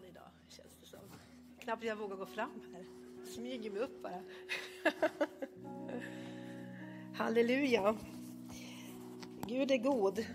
[0.00, 1.00] stressad idag, känns det som.
[1.58, 2.84] Knappt jag vågar gå fram här.
[3.34, 4.22] Smyger mig upp bara.
[7.14, 7.96] Halleluja.
[9.46, 10.26] Gud är god.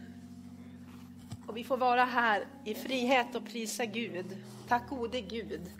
[1.47, 4.37] Och vi får vara här i frihet och prisa Gud.
[4.67, 5.71] Tack gode Gud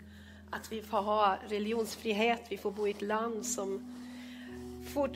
[0.50, 2.42] att vi får ha religionsfrihet.
[2.48, 3.96] Vi får bo i ett land som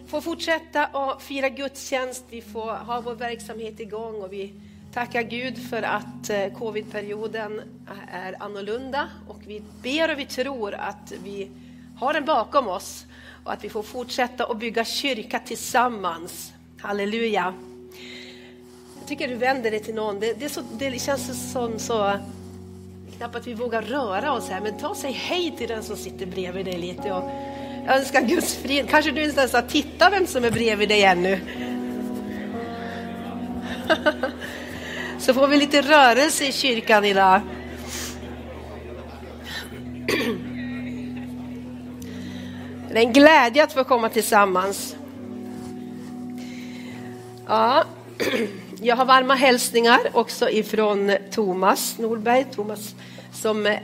[0.09, 2.25] får fortsätta att fira gudstjänst.
[2.30, 4.55] Vi får ha vår verksamhet igång och vi
[4.92, 7.60] Tacka Gud för att eh, covidperioden
[8.12, 11.50] är annorlunda och vi ber och vi tror att vi
[11.97, 13.06] har den bakom oss
[13.44, 16.52] och att vi får fortsätta att bygga kyrka tillsammans.
[16.80, 17.55] Halleluja.
[18.98, 20.20] Jag tycker du vänder dig till någon.
[20.20, 22.19] Det, det, så, det känns som så
[23.16, 25.97] knappt att vi vågar röra oss här, men ta och säg hej till den som
[25.97, 27.30] sitter bredvid dig lite och
[27.88, 28.88] önska Guds frid.
[28.88, 31.41] Kanske du inte ens har tittat vem som är bredvid dig ännu.
[35.20, 37.40] Så får vi lite rörelse i kyrkan idag.
[42.92, 44.96] Det är en glädje att få komma tillsammans.
[47.46, 47.84] Ja,
[48.80, 52.94] jag har varma hälsningar också ifrån Thomas Norberg, Thomas
[53.32, 53.76] som eh,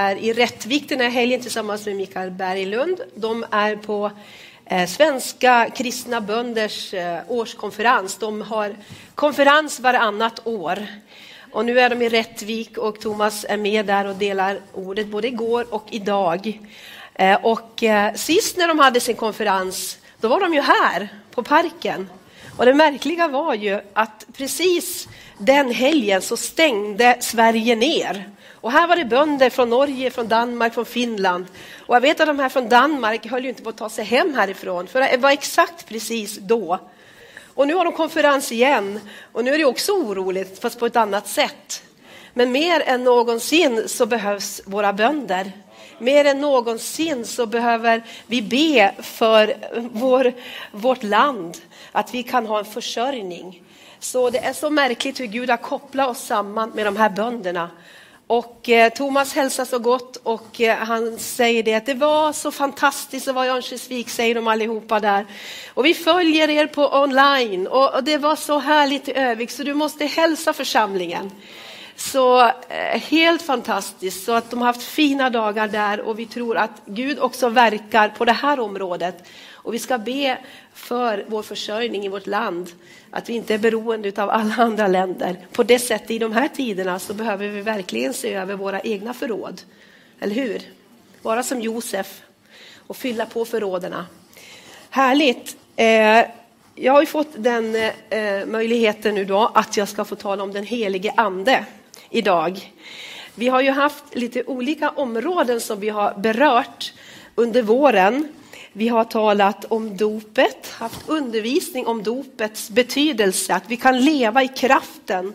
[0.00, 3.00] är i Rättvik den här helgen tillsammans med Mikael Berglund.
[3.14, 4.10] De är på
[4.66, 8.16] Eh, svenska kristna bönders eh, årskonferens.
[8.16, 8.76] De har
[9.14, 10.86] konferens varannat år.
[11.52, 15.28] Och nu är de i Rättvik och Thomas är med där och delar ordet både
[15.28, 16.60] igår och idag.
[17.14, 17.84] Eh, och
[18.14, 22.10] sist när de hade sin konferens, då var de ju här på parken.
[22.56, 25.08] Och det märkliga var ju att precis
[25.38, 28.30] den helgen så stängde Sverige ner.
[28.64, 31.46] Och här var det bönder från Norge, från Danmark, från Finland.
[31.86, 34.04] Och jag vet att de här från Danmark höll ju inte på att ta sig
[34.04, 36.78] hem härifrån, för det var exakt precis då.
[37.54, 39.00] Och nu har de konferens igen,
[39.32, 41.82] och nu är det också oroligt, fast på ett annat sätt.
[42.32, 45.52] Men mer än någonsin så behövs våra bönder.
[45.98, 49.54] Mer än någonsin så behöver vi be för
[49.92, 50.32] vår,
[50.72, 51.56] vårt land,
[51.92, 53.62] att vi kan ha en försörjning.
[53.98, 57.70] Så det är så märkligt hur Gud har kopplat oss samman med de här bönderna.
[58.26, 62.50] Och eh, Thomas hälsar så gott och eh, han säger det att det var så
[62.50, 65.26] fantastiskt att vara i Örnsköldsvik, säger de allihopa där.
[65.74, 69.62] Och vi följer er på online och, och det var så härligt i Övik så
[69.62, 71.30] du måste hälsa församlingen.
[71.96, 76.56] Så eh, helt fantastiskt, så att de har haft fina dagar där och vi tror
[76.56, 79.28] att Gud också verkar på det här området.
[79.52, 80.38] Och vi ska be
[80.74, 82.70] för vår försörjning i vårt land,
[83.14, 85.36] att vi inte är beroende av alla andra länder.
[85.52, 89.14] På det sättet i de här tiderna så behöver vi verkligen se över våra egna
[89.14, 89.62] förråd.
[90.20, 90.62] Eller hur?
[91.22, 92.22] Vara som Josef
[92.86, 93.94] och fylla på förråden.
[94.90, 95.56] Härligt!
[95.76, 96.24] Eh,
[96.74, 97.74] jag har ju fått den
[98.10, 101.64] eh, möjligheten nu då att jag ska få tala om den helige ande
[102.10, 102.72] idag.
[103.34, 106.92] Vi har ju haft lite olika områden som vi har berört
[107.34, 108.28] under våren.
[108.76, 114.48] Vi har talat om dopet, haft undervisning om dopets betydelse, att vi kan leva i
[114.48, 115.34] kraften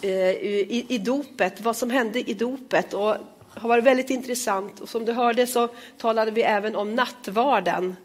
[0.00, 2.94] eh, i, i dopet, vad som hände i dopet.
[2.94, 3.16] Och
[3.54, 4.80] har varit väldigt intressant.
[4.80, 5.68] Och som du hörde så
[5.98, 7.96] talade vi även om nattvarden.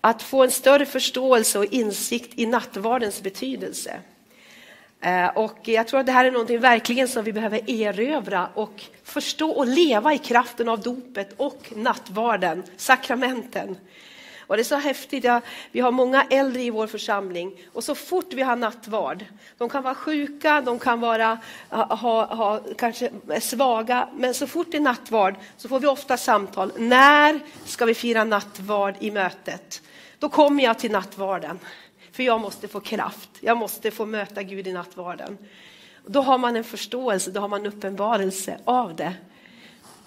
[0.00, 4.00] Att få en större förståelse och insikt i nattvardens betydelse.
[5.00, 8.84] Eh, och jag tror att det här är någonting verkligen som vi behöver erövra och
[9.04, 13.76] förstå och leva i kraften av dopet och nattvarden, sakramenten.
[14.48, 15.40] Och det är så häftigt, ja,
[15.72, 19.24] vi har många äldre i vår församling och så fort vi har nattvard,
[19.58, 23.10] de kan vara sjuka, de kan vara, ha, ha, kanske
[23.40, 26.72] svaga, men så fort det är nattvard så får vi ofta samtal.
[26.76, 29.82] När ska vi fira nattvard i mötet?
[30.18, 31.58] Då kommer jag till nattvarden.
[32.18, 35.38] För jag måste få kraft, jag måste få möta Gud i nattvarden.
[36.06, 39.14] Då har man en förståelse, då har man en uppenbarelse av det.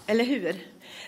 [0.07, 0.55] Eller hur?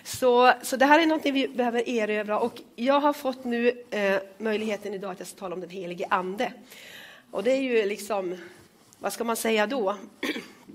[0.04, 4.16] Så, så det här är någonting vi behöver erövra och jag har fått nu eh,
[4.38, 6.52] möjligheten idag att jag ska tala om den helige ande.
[7.30, 8.38] Och det är ju liksom,
[8.98, 9.96] vad ska man säga då?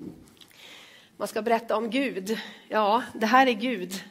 [1.17, 2.39] Man ska berätta om Gud.
[2.67, 4.03] Ja, det här är Gud.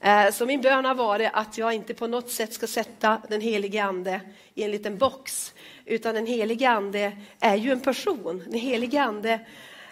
[0.00, 3.40] Eh, så min bön har varit att jag inte på något sätt ska sätta den
[3.40, 4.20] helige ande
[4.54, 5.54] i en liten box,
[5.84, 8.42] utan den helige ande är ju en person.
[8.46, 9.40] Den helige ande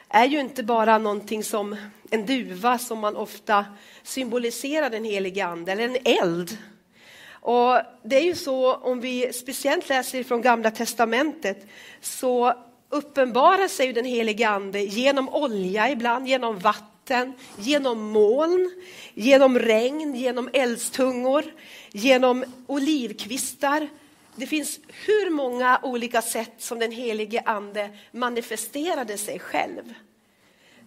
[0.08, 1.76] är ju inte bara någonting som
[2.10, 3.64] en duva som man ofta
[4.02, 6.58] symboliserar den helige ande, eller en eld.
[7.30, 11.66] Och det är ju så, om vi speciellt läser från Gamla Testamentet,
[12.00, 12.54] så
[12.88, 18.70] uppenbarar sig den helige ande genom olja ibland, genom vatten vatten, genom moln,
[19.14, 21.44] genom regn, genom eldstungor,
[21.92, 23.88] genom olivkvistar.
[24.36, 29.94] Det finns hur många olika sätt som den helige ande manifesterade sig själv.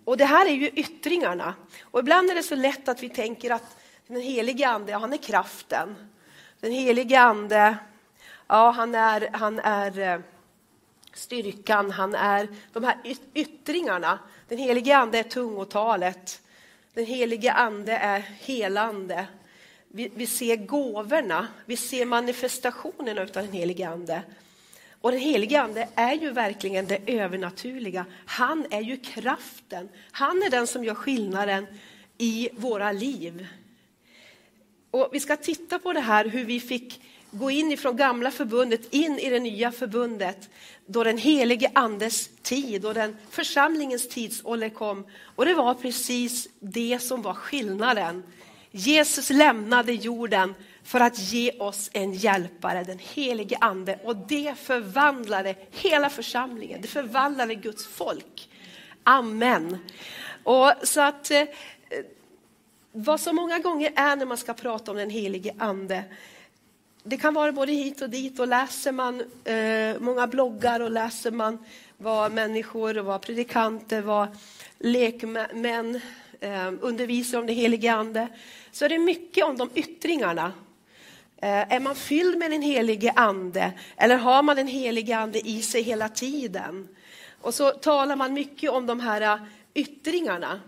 [0.06, 1.56] Och det här är ju yttringarna.
[1.82, 3.78] Och ibland är det så lätt att vi tänker att
[4.08, 5.96] den helige ande, han är kraften.
[6.60, 7.78] Den helige ande,
[8.48, 10.20] ja han är, han är eh,
[11.14, 12.98] styrkan, han är de här
[13.34, 14.20] yttringarna.
[14.48, 16.42] Den helige ande är tungotalet.
[16.94, 19.28] Den helige ande är helande.
[19.88, 24.22] Vi, vi ser gåvorna, vi ser manifestationerna av den helige ande.
[25.02, 28.06] Och den helige ande är ju verkligen det övernaturliga.
[28.26, 29.90] Han är ju kraften.
[30.12, 31.66] Han är den som gör skillnaden
[32.18, 33.48] i våra liv.
[34.92, 37.02] Och vi ska titta på det här hur vi fick
[37.38, 40.50] gå in ifrån gamla förbundet in i det nya förbundet
[40.86, 45.06] då den helige andes tid och den församlingens tidsålder kom.
[45.36, 48.24] Och det var precis det som var skillnaden.
[48.72, 50.54] Jesus lämnade jorden
[50.84, 54.00] för att ge oss en hjälpare, den helige ande.
[54.04, 58.50] Och det förvandlade hela församlingen, det förvandlade Guds folk.
[59.04, 59.78] Amen.
[60.44, 61.44] Och så att eh,
[62.92, 66.04] vad så många gånger är när man ska prata om den helige ande,
[67.08, 71.32] det kan vara både hit och dit och läser man eh, många bloggar och läser
[71.32, 71.58] man
[71.98, 74.28] vad människor och vad predikanter, vad
[74.80, 76.02] lekmän
[76.40, 78.28] eh, undervisar om den helige ande,
[78.72, 80.54] så är det mycket om de yttringarna.
[81.42, 85.62] Eh, är man fylld med den helige ande eller har man den helige ande i
[85.62, 86.88] sig hela tiden?
[87.42, 89.42] Och så talar man mycket om de här eh,
[89.74, 90.62] yttringarna.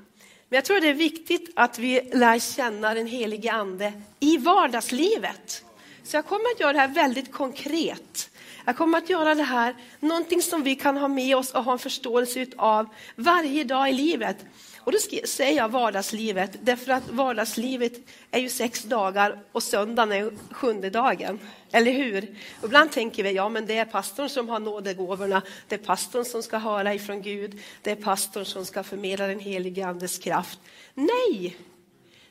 [0.49, 5.63] Men jag tror det är viktigt att vi lär känna den helige ande i vardagslivet.
[6.03, 8.29] Så jag kommer att göra det här väldigt konkret.
[8.65, 11.71] Jag kommer att göra det här någonting som vi kan ha med oss och ha
[11.71, 14.45] en förståelse av varje dag i livet.
[14.79, 14.97] Och då
[15.27, 17.93] säger jag vardagslivet, därför att vardagslivet
[18.31, 21.39] är ju sex dagar och söndagen är sjunde dagen.
[21.71, 22.35] Eller hur?
[22.63, 26.43] Ibland tänker vi, ja men det är pastorn som har nådegåvorna, det är pastorn som
[26.43, 30.59] ska höra ifrån Gud, det är pastorn som ska förmedla den helige Andes kraft.
[30.93, 31.57] Nej!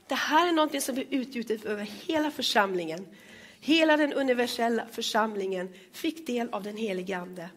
[0.09, 3.07] Det här är någonting som är utgjutet över hela församlingen.
[3.61, 7.51] Hela den universella församlingen fick del av den helige Ande.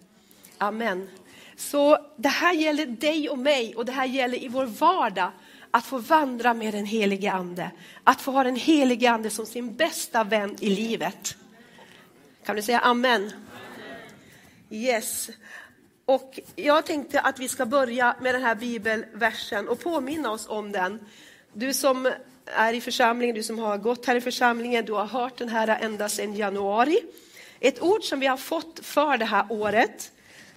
[0.58, 1.10] Amen.
[1.56, 5.32] Så det här gäller dig och mig och det här gäller i vår vardag
[5.72, 7.72] att få vandra med den helige Ande.
[8.04, 11.36] Att få ha den helige Ande som sin bästa vän i livet.
[12.46, 13.32] Kan du säga amen?
[14.70, 15.30] Yes.
[16.06, 20.72] Och jag tänkte att vi ska börja med den här bibelversen och påminna oss om
[20.72, 21.00] den.
[21.54, 22.12] Du som
[22.56, 25.78] är i församlingen, du som har gått här i församlingen, du har hört den här
[25.82, 27.00] ända sedan januari.
[27.60, 30.12] Ett ord som vi har fått för det här året.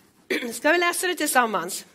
[0.52, 1.87] Ska vi läsa det tillsammans?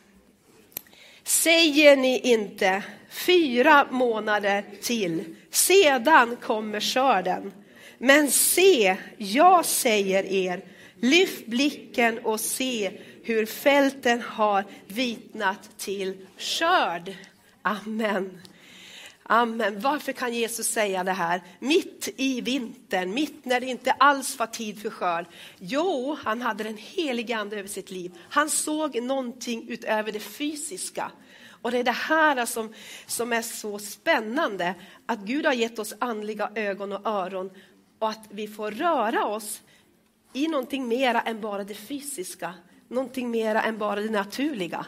[1.23, 7.51] Säger ni inte fyra månader till, sedan kommer skörden.
[7.97, 10.61] Men se, jag säger er,
[11.01, 12.91] lyft blicken och se
[13.23, 17.13] hur fälten har vitnat till skörd.
[17.61, 18.41] Amen.
[19.31, 19.79] Amen.
[19.79, 24.47] Varför kan Jesus säga det här mitt i vintern, mitt när det inte alls var
[24.47, 25.25] tid för skörd?
[25.59, 28.11] Jo, han hade den helige ande över sitt liv.
[28.29, 31.11] Han såg någonting utöver det fysiska.
[31.61, 32.73] Och det är det här som,
[33.05, 37.51] som är så spännande, att Gud har gett oss andliga ögon och öron
[37.99, 39.61] och att vi får röra oss
[40.33, 42.53] i någonting mera än bara det fysiska,
[42.87, 44.85] någonting mera än bara det naturliga.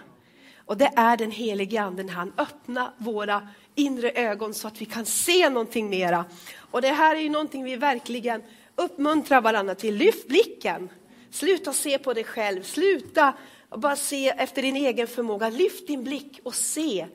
[0.65, 5.05] Och det är den helige anden, han öppnar våra inre ögon så att vi kan
[5.05, 6.25] se någonting mera.
[6.71, 8.43] Och det här är ju någonting vi verkligen
[8.75, 9.95] uppmuntrar varandra till.
[9.95, 10.89] Lyft blicken.
[11.31, 12.63] Sluta se på dig själv.
[12.63, 13.33] Sluta
[13.69, 15.49] bara se efter din egen förmåga.
[15.49, 17.07] Lyft din blick och se.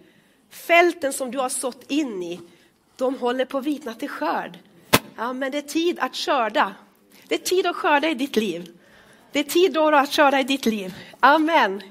[0.51, 2.41] Fälten som du har sått in i,
[2.97, 4.59] de håller på att vitna till skörd.
[5.17, 6.75] Ja, men det är tid att skörda.
[7.29, 8.79] Det är tid att skörda i ditt liv.
[9.33, 10.95] Det är tid då att skörda i ditt liv.
[11.21, 11.83] Amen.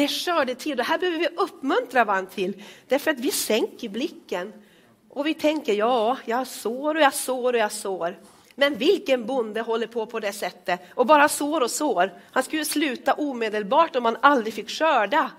[0.00, 0.76] Det är skördetid.
[0.76, 2.62] Det här behöver vi uppmuntra varandra till.
[2.88, 4.52] Därför att vi sänker blicken.
[5.08, 8.18] Och vi tänker, ja, jag sår och jag sår och jag sår.
[8.54, 12.12] Men vilken bonde håller på på det sättet och bara sår och sår?
[12.32, 15.30] Han skulle sluta omedelbart om han aldrig fick skörda.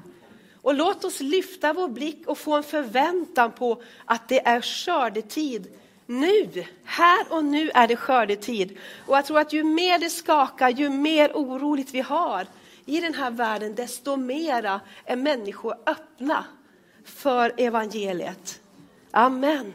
[0.62, 5.68] Och låt oss lyfta vår blick och få en förväntan på att det är skördetid
[6.06, 6.66] nu.
[6.84, 8.78] Här och nu är det skördetid.
[9.08, 12.48] Och jag tror att ju mer det skakar, ju mer oroligt vi har,
[12.86, 16.46] i den här världen, desto mera är människor öppna
[17.04, 18.62] för evangeliet.
[19.12, 19.74] Amen.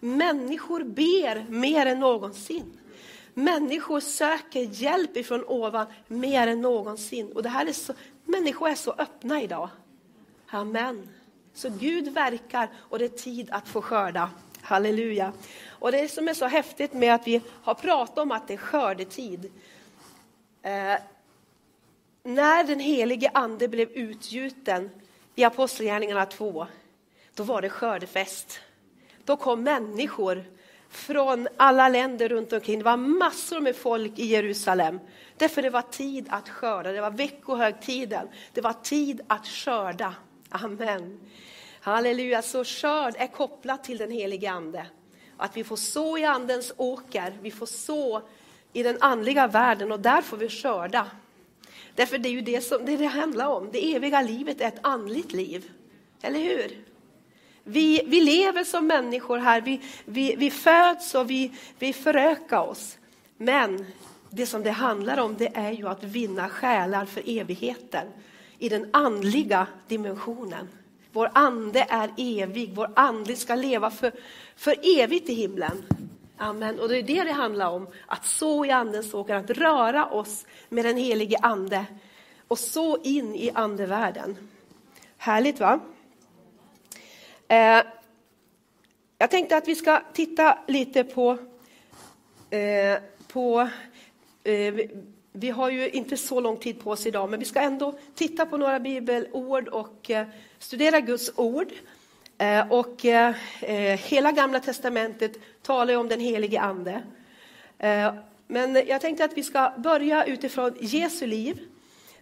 [0.00, 2.78] Människor ber mer än någonsin.
[3.34, 7.32] Människor söker hjälp ifrån ovan mer än någonsin.
[7.32, 9.68] Och det här är så, människor är så öppna idag.
[10.46, 11.08] Amen.
[11.54, 14.30] Så Gud verkar och det är tid att få skörda.
[14.62, 15.32] Halleluja.
[15.68, 18.58] Och det som är så häftigt med att vi har pratat om att det är
[18.58, 19.52] skördetid.
[20.62, 20.94] Eh,
[22.22, 24.90] när den helige ande blev utgjuten
[25.34, 26.66] i Apostlagärningarna 2,
[27.34, 28.60] då var det skördefest.
[29.24, 30.44] Då kom människor
[30.88, 32.78] från alla länder runt omkring.
[32.78, 35.00] Det var massor med folk i Jerusalem.
[35.36, 38.28] Därför det var tid att skörda, det var veckohögtiden.
[38.52, 40.14] Det var tid att skörda.
[40.48, 41.20] Amen.
[41.80, 44.86] Halleluja, så skörd är kopplat till den helige Ande.
[45.36, 48.22] Att vi får så i Andens åker, vi får så
[48.72, 51.06] i den andliga världen och där får vi skörda.
[52.00, 53.68] Därför det är ju det som det, det handlar om.
[53.72, 55.70] Det eviga livet är ett andligt liv.
[56.22, 56.84] Eller hur?
[57.64, 62.98] Vi, vi lever som människor här, vi, vi, vi föds och vi, vi förökar oss.
[63.36, 63.86] Men
[64.30, 68.06] det som det handlar om det är ju att vinna själar för evigheten
[68.58, 70.68] i den andliga dimensionen.
[71.12, 74.12] Vår ande är evig, vår ande ska leva för,
[74.56, 75.82] för evigt i himlen.
[76.42, 76.80] Amen.
[76.80, 80.46] Och det är det det handlar om, att så i andens åker, att röra oss
[80.68, 81.86] med den helige ande
[82.48, 84.36] och så in i andevärlden.
[85.16, 85.80] Härligt va?
[87.48, 87.82] Eh,
[89.18, 91.38] jag tänkte att vi ska titta lite på,
[92.50, 93.68] eh, på
[94.44, 94.74] eh,
[95.32, 98.46] vi har ju inte så lång tid på oss idag, men vi ska ändå titta
[98.46, 100.26] på några bibelord och eh,
[100.58, 101.72] studera Guds ord.
[102.40, 103.34] Eh, och eh,
[103.98, 105.32] hela Gamla testamentet
[105.62, 107.02] talar om den helige Ande.
[107.78, 108.14] Eh,
[108.46, 111.60] men jag tänkte att vi ska börja utifrån Jesu liv.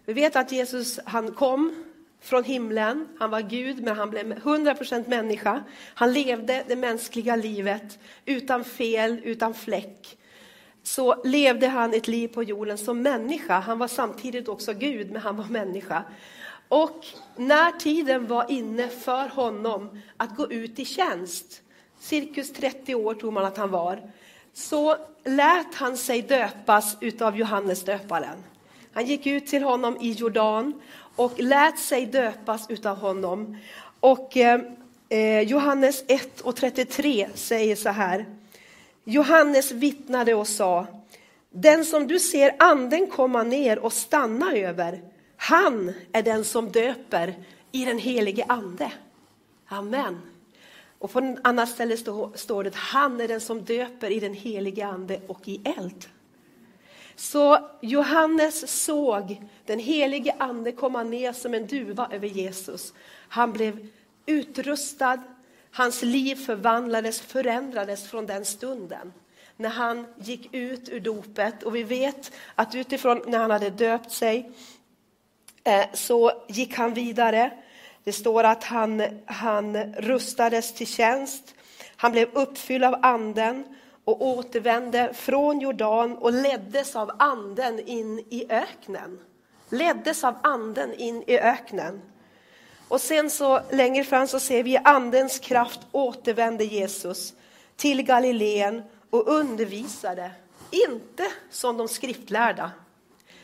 [0.05, 1.85] Vi vet att Jesus han kom
[2.21, 5.63] från himlen, han var Gud men han blev 100% människa.
[5.93, 10.17] Han levde det mänskliga livet utan fel, utan fläck
[10.83, 13.59] så levde han ett liv på jorden som människa.
[13.59, 16.03] Han var samtidigt också Gud, men han var människa.
[16.69, 21.61] Och när tiden var inne för honom att gå ut i tjänst,
[21.99, 24.11] cirkus 30 år tror man att han var,
[24.53, 28.43] så lät han sig döpas utav Johannes döparen.
[28.93, 30.81] Han gick ut till honom i Jordan
[31.15, 33.57] och lät sig döpas utav honom.
[33.99, 34.61] Och eh,
[35.09, 38.25] eh Johannes 1 och 33 säger så här.
[39.03, 40.87] Johannes vittnade och sa,
[41.49, 45.01] den som du ser anden komma ner och stanna över,
[45.41, 47.35] han är den som döper
[47.71, 48.91] i den helige ande.
[49.67, 50.21] Amen.
[50.99, 51.97] Och på ett annat ställe
[52.35, 56.05] står det att han är den som döper i den helige ande och i eld.
[57.15, 62.93] Så Johannes såg den helige ande komma ner som en duva över Jesus.
[63.29, 63.87] Han blev
[64.25, 65.23] utrustad
[65.71, 69.13] Hans liv förvandlades, förändrades från den stunden
[69.57, 71.63] när han gick ut ur dopet.
[71.63, 74.51] Och vi vet att utifrån när han hade döpt sig
[75.63, 77.51] Eh, så gick han vidare.
[78.03, 81.55] Det står att han, han rustades till tjänst.
[81.95, 83.65] Han blev uppfylld av anden
[84.03, 89.19] och återvände från Jordan och leddes av anden in i öknen.
[89.69, 92.01] Leddes av anden in i öknen.
[92.87, 97.33] Och sen så längre fram så ser vi andens kraft återvände Jesus
[97.75, 100.31] till Galileen och undervisade,
[100.71, 102.71] inte som de skriftlärda.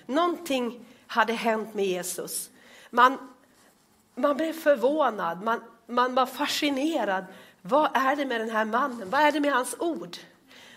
[0.05, 2.49] Någonting hade hänt med Jesus.
[2.89, 3.17] Man,
[4.15, 7.25] man blev förvånad, man, man var fascinerad.
[7.61, 9.09] Vad är det med den här mannen?
[9.09, 10.17] Vad är det med hans ord?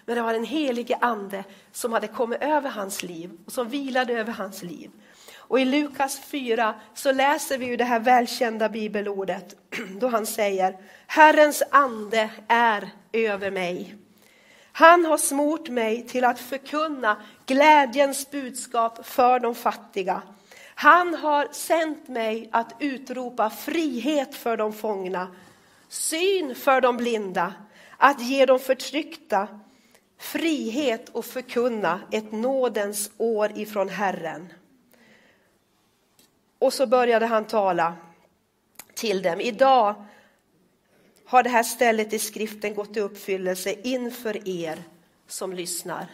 [0.04, 4.12] Men det var den helige ande som hade kommit över hans liv och som vilade
[4.12, 4.90] över hans liv.
[5.36, 9.54] Och i Lukas 4 så läser vi ju det här välkända bibelordet
[10.00, 13.96] då han säger Herrens ande är över mig.
[14.72, 17.16] Han har smort mig till att förkunna
[17.48, 20.22] glädjens budskap för de fattiga.
[20.74, 25.34] Han har sänt mig att utropa frihet för de fångna,
[25.88, 27.54] syn för de blinda,
[27.96, 29.48] att ge de förtryckta
[30.18, 34.52] frihet och förkunna ett nådens år ifrån Herren.
[36.58, 37.94] Och så började han tala
[38.94, 39.40] till dem.
[39.40, 40.04] Idag
[41.24, 44.82] har det här stället i skriften gått i uppfyllelse inför er
[45.26, 46.08] som lyssnar.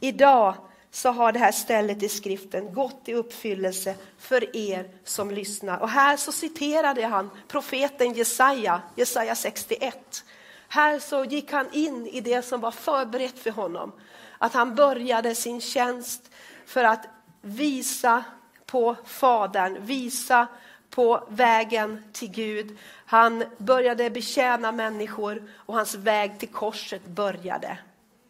[0.00, 0.54] Idag
[0.90, 5.78] så har det här stället i skriften gått i uppfyllelse för er som lyssnar.
[5.78, 10.24] Och här så citerade han profeten Jesaja, Jesaja 61.
[10.68, 13.92] Här så gick han in i det som var förberett för honom.
[14.38, 16.30] Att han började sin tjänst
[16.66, 17.06] för att
[17.40, 18.24] visa
[18.66, 20.46] på Fadern, visa
[20.90, 22.78] på vägen till Gud.
[23.06, 27.78] Han började betjäna människor och hans väg till korset började.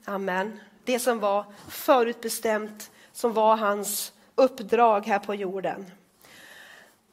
[0.05, 0.61] Amen.
[0.89, 5.91] Det som var förutbestämt, som var hans uppdrag här på jorden.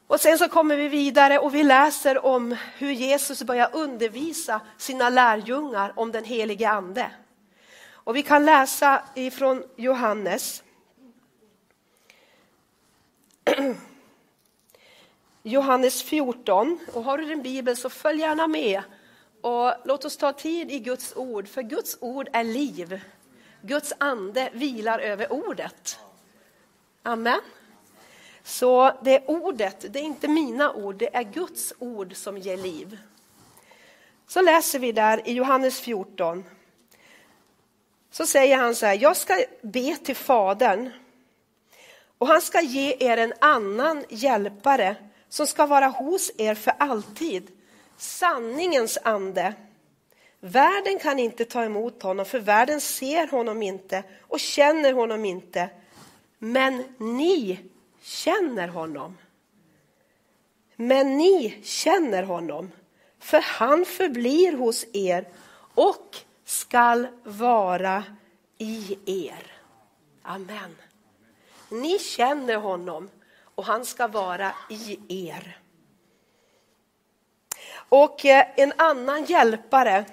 [0.08, 5.10] Och sen så kommer vi vidare och vi läser om hur Jesus börjar undervisa sina
[5.10, 7.12] lärjungar om den helige ande.
[7.92, 10.64] Och vi kan läsa ifrån Johannes
[15.44, 16.80] Johannes 14.
[16.94, 18.82] Och har du din bibel så följ gärna med.
[19.42, 23.02] Och låt oss ta tid i Guds ord, för Guds ord är liv.
[23.66, 26.00] Guds ande vilar över ordet.
[27.04, 27.42] Amen.
[28.44, 32.58] Så det är ordet, det är inte mina ord, det är Guds ord som ger
[32.58, 32.98] liv.
[34.28, 36.44] Så läser vi där i Johannes 14.
[38.12, 40.92] Så säger han så här, jag ska be till Fadern
[42.18, 44.96] och han ska ge er en annan hjälpare
[45.30, 47.52] som ska vara hos er för alltid,
[47.98, 49.54] sanningens ande.
[50.48, 55.70] Världen kan inte ta emot honom, för världen ser honom inte och känner honom inte.
[56.40, 57.60] Men ni
[58.02, 59.18] känner honom.
[60.76, 62.72] Men ni känner honom,
[63.20, 65.28] för han förblir hos er
[65.76, 68.04] och skall vara
[68.58, 69.52] i er.
[70.22, 70.76] Amen.
[71.70, 73.10] Ni känner honom
[73.56, 75.00] och han ska vara i
[75.30, 75.60] er.
[77.90, 80.06] Och eh, en annan hjälpare,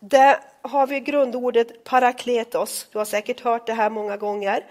[0.00, 2.86] där har vi grundordet parakletos.
[2.92, 4.64] Du har säkert hört det här många gånger.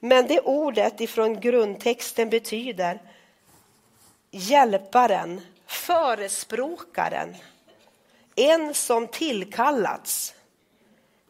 [0.00, 2.98] Men det ordet ifrån grundtexten betyder
[4.30, 7.36] hjälparen, förespråkaren,
[8.36, 10.34] en som tillkallats,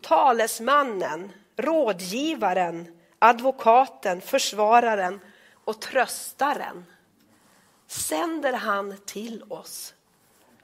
[0.00, 5.20] talesmannen, rådgivaren, advokaten, försvararen
[5.64, 6.84] och tröstaren
[7.86, 9.94] sänder han till oss.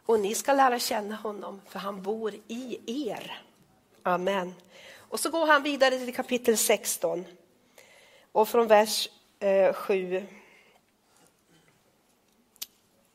[0.07, 3.42] Och ni ska lära känna honom, för han bor i er.
[4.03, 4.55] Amen.
[4.97, 7.25] Och så går han vidare till kapitel 16
[8.33, 9.09] och från vers
[9.40, 10.27] eh, 7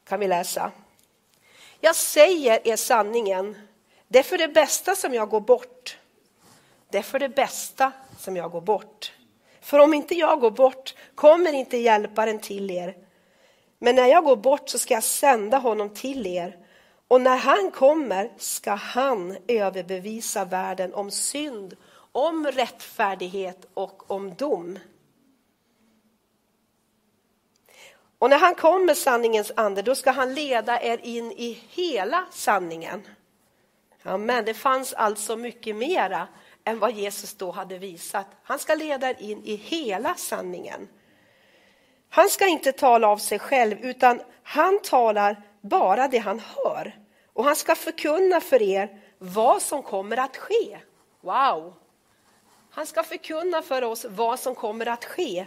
[0.04, 0.72] kan vi läsa.
[1.80, 3.58] Jag säger er sanningen,
[4.08, 5.98] det är för det bästa som jag går bort.
[6.90, 9.14] Det är för det bästa som jag går bort.
[9.62, 12.98] För om inte jag går bort kommer inte hjälparen till er.
[13.80, 16.58] Men när jag går bort så ska jag sända honom till er.
[17.12, 21.78] Och när han kommer ska han överbevisa världen om synd,
[22.12, 24.80] om rättfärdighet och om dom.
[28.19, 33.08] Och när han kommer, sanningens ande, då ska han leda er in i hela sanningen.
[34.04, 34.45] Amen.
[34.45, 36.28] Det fanns alltså mycket mera
[36.63, 38.28] än vad Jesus då hade visat.
[38.43, 40.88] Han ska leda er in i hela sanningen.
[42.10, 47.01] Han ska inte tala av sig själv, utan han talar bara det han hör.
[47.34, 50.80] Och han ska förkunna för er vad som kommer att ske.
[51.22, 51.74] Wow!
[52.72, 55.46] Han ska förkunna för oss vad som kommer att ske.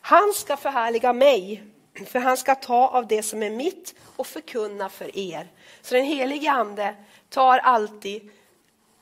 [0.00, 1.64] Han ska förhärliga mig,
[2.06, 5.48] för han ska ta av det som är mitt och förkunna för er.
[5.82, 6.94] Så den helige ande
[7.28, 8.30] tar alltid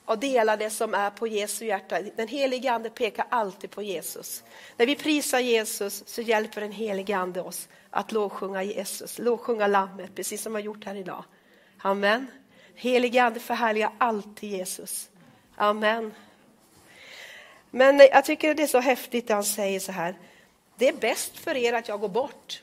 [0.04, 2.00] och delar det som är på Jesu hjärta.
[2.16, 4.44] Den helige ande pekar alltid på Jesus.
[4.76, 10.14] När vi prisar Jesus så hjälper den helige ande oss att lovsjunga Jesus, lovsjunga lammet,
[10.14, 11.24] precis som vi har gjort här idag.
[11.82, 12.26] Amen.
[12.74, 15.10] Helige ande förhärligar alltid Jesus.
[15.56, 16.14] Amen.
[17.70, 20.18] Men jag tycker det är så häftigt att han säger så här.
[20.76, 22.62] Det är bäst för er att jag går bort.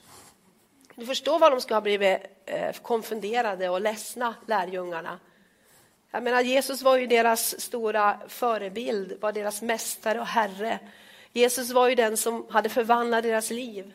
[0.96, 5.20] Du förstår vad de ska ha blivit eh, konfunderade och ledsna, lärjungarna.
[6.12, 10.80] Jag menar, Jesus var ju deras stora förebild, var deras mästare och herre.
[11.32, 13.94] Jesus var ju den som hade förvandlat deras liv.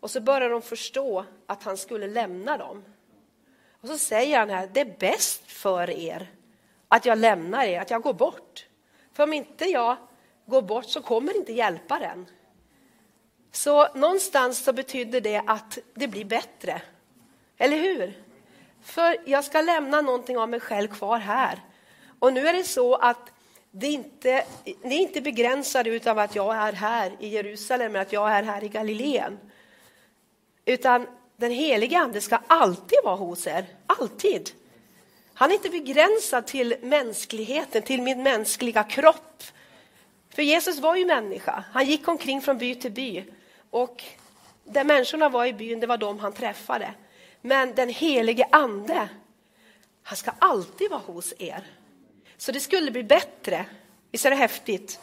[0.00, 2.84] Och så började de förstå att han skulle lämna dem.
[3.80, 6.30] Och så säger han här, det är bäst för er
[6.88, 8.66] att jag lämnar er, att jag går bort.
[9.12, 9.96] För om inte jag
[10.46, 12.26] går bort så kommer inte hjälparen.
[13.52, 16.82] Så någonstans så betyder det att det blir bättre.
[17.58, 18.22] Eller hur?
[18.82, 21.58] För jag ska lämna någonting av mig själv kvar här.
[22.18, 23.32] Och nu är det så att
[23.70, 24.44] det inte,
[24.82, 28.42] ni är inte begränsade av att jag är här i Jerusalem eller att jag är
[28.42, 29.38] här i Galileen.
[30.64, 31.06] Utan
[31.38, 34.50] den helige Ande ska alltid vara hos er, alltid.
[35.34, 39.42] Han är inte begränsad till mänskligheten, till min mänskliga kropp.
[40.34, 41.64] För Jesus var ju människa.
[41.72, 43.24] Han gick omkring från by till by.
[43.70, 44.04] Och
[44.64, 46.94] där människorna var i byn, det var de han träffade.
[47.40, 49.08] Men den helige ande,
[50.02, 51.66] han ska alltid vara hos er.
[52.36, 53.66] Så det skulle bli bättre.
[54.10, 55.00] Visst är det häftigt?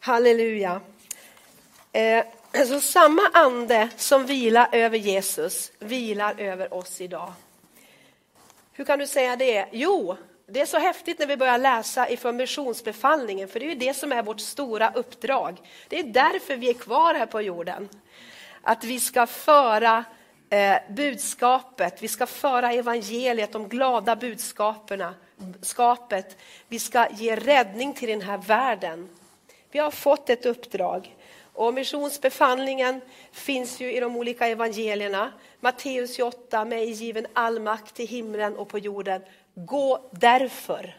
[0.00, 0.80] Halleluja.
[1.92, 7.32] Eh, så samma ande som vilar över Jesus vilar över oss idag.
[8.72, 9.68] Hur kan du säga det?
[9.72, 13.74] Jo, det är så häftigt när vi börjar läsa ifrån missionsbefallningen, för det är ju
[13.74, 15.60] det som är vårt stora uppdrag.
[15.88, 17.88] Det är därför vi är kvar här på jorden.
[18.62, 20.04] Att vi ska föra
[20.50, 25.14] eh, budskapet, vi ska föra evangeliet, de glada budskaperna,
[25.62, 26.36] skapet.
[26.68, 29.08] Vi ska ge räddning till den här världen.
[29.70, 31.16] Vi har fått ett uppdrag.
[31.52, 33.00] Och missionsbefallningen
[33.32, 35.32] finns ju i de olika evangelierna.
[35.60, 39.22] Matteus 28, mig given all makt i himlen och på jorden.
[39.54, 40.96] Gå därför.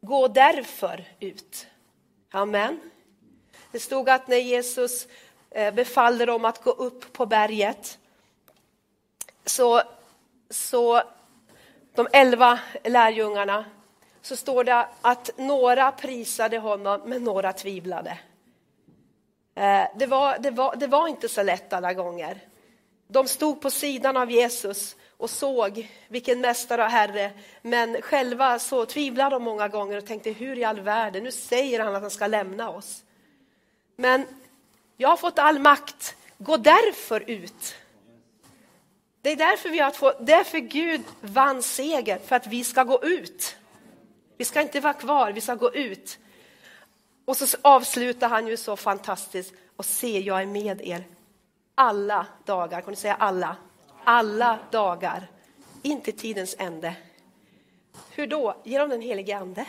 [0.00, 1.66] Gå därför ut.
[2.30, 2.80] Amen.
[3.72, 5.08] Det stod att när Jesus
[5.50, 7.98] eh, befallde dem att gå upp på berget
[9.44, 9.82] så,
[10.50, 11.02] så
[11.94, 13.64] de elva lärjungarna
[14.22, 18.18] så står det att några prisade honom men några tvivlade.
[19.54, 22.38] Eh, det var, det, var, det var inte så lätt alla gånger.
[23.08, 27.30] De stod på sidan av Jesus och såg vilken mästare och herre,
[27.62, 31.80] men själva så tvivlade de många gånger och tänkte hur i all världen, nu säger
[31.80, 33.02] han att han ska lämna oss.
[33.96, 34.26] Men
[34.96, 37.74] jag har fått all makt, gå därför ut.
[39.22, 43.04] Det är därför, vi har fått, därför Gud vann seger, för att vi ska gå
[43.04, 43.56] ut.
[44.40, 46.18] Vi ska inte vara kvar, vi ska gå ut.
[47.24, 51.04] Och så avslutar han ju så fantastiskt, och se, jag är med er
[51.74, 52.80] alla dagar.
[52.80, 53.56] Kan du säga alla?
[54.04, 55.30] Alla dagar,
[55.82, 56.94] inte tidens ände.
[58.10, 58.56] Hur då?
[58.64, 59.66] Genom den helige Ande.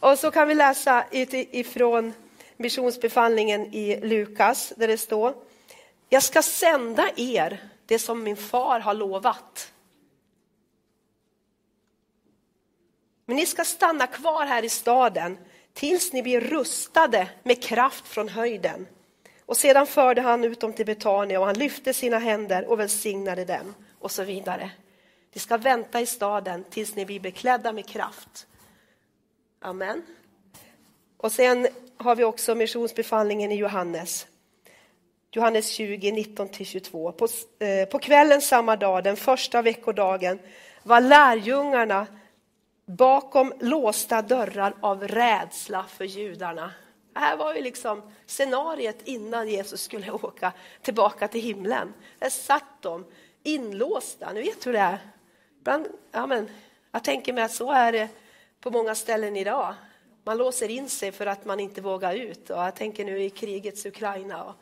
[0.00, 2.12] Och så kan vi läsa ifrån
[2.56, 5.34] missionsbefallningen i Lukas, där det står
[6.08, 9.73] Jag ska sända er det som min far har lovat.
[13.26, 15.38] Men ni ska stanna kvar här i staden
[15.72, 18.86] tills ni blir rustade med kraft från höjden.
[19.46, 23.44] Och sedan förde han ut dem till Betania och han lyfte sina händer och välsignade
[23.44, 24.70] dem och så vidare.
[25.32, 28.46] Ni ska vänta i staden tills ni blir beklädda med kraft.
[29.60, 30.02] Amen.
[31.16, 34.26] Och sen har vi också missionsbefallningen i Johannes.
[35.30, 37.12] Johannes 20, 19-22.
[37.12, 37.28] På,
[37.64, 40.38] eh, på kvällen samma dag, den första veckodagen,
[40.82, 42.06] var lärjungarna
[42.86, 46.72] bakom låsta dörrar av rädsla för judarna.
[47.12, 51.94] Det här var ju liksom scenariet innan Jesus skulle åka tillbaka till himlen.
[52.18, 53.04] Där satt de
[53.42, 54.32] inlåsta.
[54.32, 54.98] Ni vet hur det är.
[55.62, 56.50] Bland, ja men,
[56.92, 58.08] jag tänker mig att så är det
[58.60, 59.74] på många ställen idag.
[60.24, 62.50] Man låser in sig för att man inte vågar ut.
[62.50, 64.44] Och jag tänker nu i krigets Ukraina.
[64.44, 64.54] Och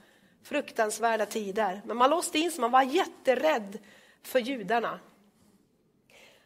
[0.42, 1.82] fruktansvärda tider.
[1.84, 3.78] Men man låste in sig, man var jätterädd
[4.22, 5.00] för judarna.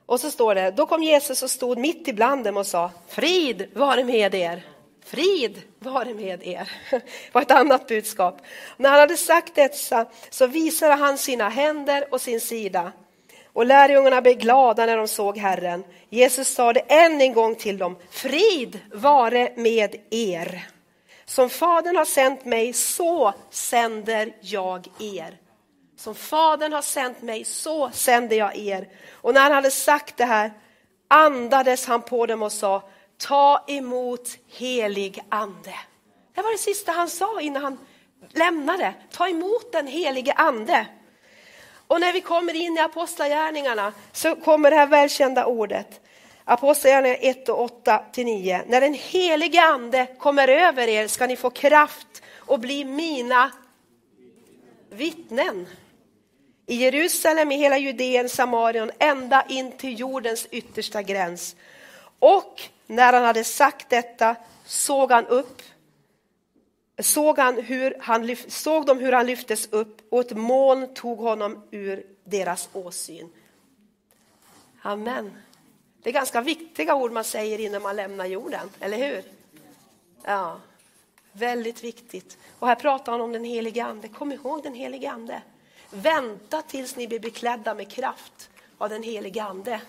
[0.06, 3.66] Och så står det, då kom Jesus och stod mitt ibland dem och sa, frid
[3.74, 4.62] vare med er.
[5.04, 6.72] Frid vare med er,
[7.32, 8.40] var ett annat budskap.
[8.76, 12.92] När han hade sagt detta så visade han sina händer och sin sida.
[13.52, 15.84] Och lärjungarna blev glada när de såg Herren.
[16.08, 20.66] Jesus sa det än en gång till dem, frid vare med er.
[21.24, 25.38] Som Fadern har sänt mig, så sänder jag er.
[25.96, 28.88] Som Fadern har sänt mig, så sänder jag er.
[29.12, 30.52] Och när han hade sagt det här
[31.08, 32.82] andades han på dem och sa,
[33.18, 35.74] ta emot helig ande.
[36.34, 37.78] Det var det sista han sa innan han
[38.30, 38.94] lämnade.
[39.10, 40.86] Ta emot den helige ande.
[41.86, 46.00] Och när vi kommer in i apostlagärningarna så kommer det här välkända ordet.
[46.44, 48.64] Apostlagärningarna 1 och 8 till 9.
[48.66, 53.50] När den helige ande kommer över er ska ni få kraft och bli mina
[54.90, 55.66] vittnen.
[56.66, 61.56] I Jerusalem, i hela Judeen, Samarien, ända in till jordens yttersta gräns.
[62.18, 65.62] Och när han hade sagt detta såg han upp
[66.98, 71.62] såg, han hur han, såg de hur han lyftes upp och ett moln tog honom
[71.70, 73.30] ur deras åsyn.
[74.82, 75.36] Amen.
[76.02, 79.22] Det är ganska viktiga ord man säger innan man lämnar jorden, eller hur?
[80.22, 80.60] Ja,
[81.32, 82.38] väldigt viktigt.
[82.58, 84.08] Och här pratar han om den helige ande.
[84.08, 85.42] Kom ihåg den helige ande.
[85.90, 89.80] Vänta tills ni blir beklädda med kraft av den helige ande.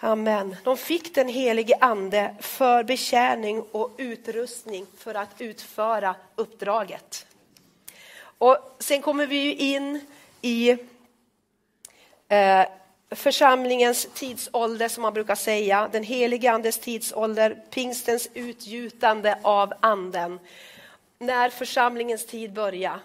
[0.00, 0.56] Amen.
[0.64, 7.26] De fick den helige ande för betjäning och utrustning för att utföra uppdraget.
[8.20, 10.00] Och sen kommer vi in
[10.42, 10.70] i
[12.28, 12.66] eh,
[13.10, 20.40] församlingens tidsålder som man brukar säga, den helige andes tidsålder, pingstens utgjutande av anden,
[21.18, 23.00] när församlingens tid börjar.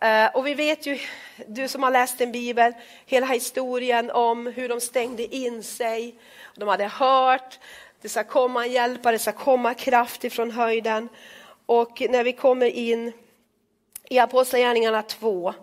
[0.00, 0.98] Eh, och vi vet ju,
[1.46, 2.72] du som har läst en bibel,
[3.06, 6.14] hela historien om hur de stängde in sig.
[6.54, 7.58] De hade hört,
[8.00, 11.08] det ska komma en hjälpare, det ska komma kraft ifrån höjden.
[11.66, 13.12] Och när vi kommer in
[14.04, 15.54] i Apostlagärningarna 2,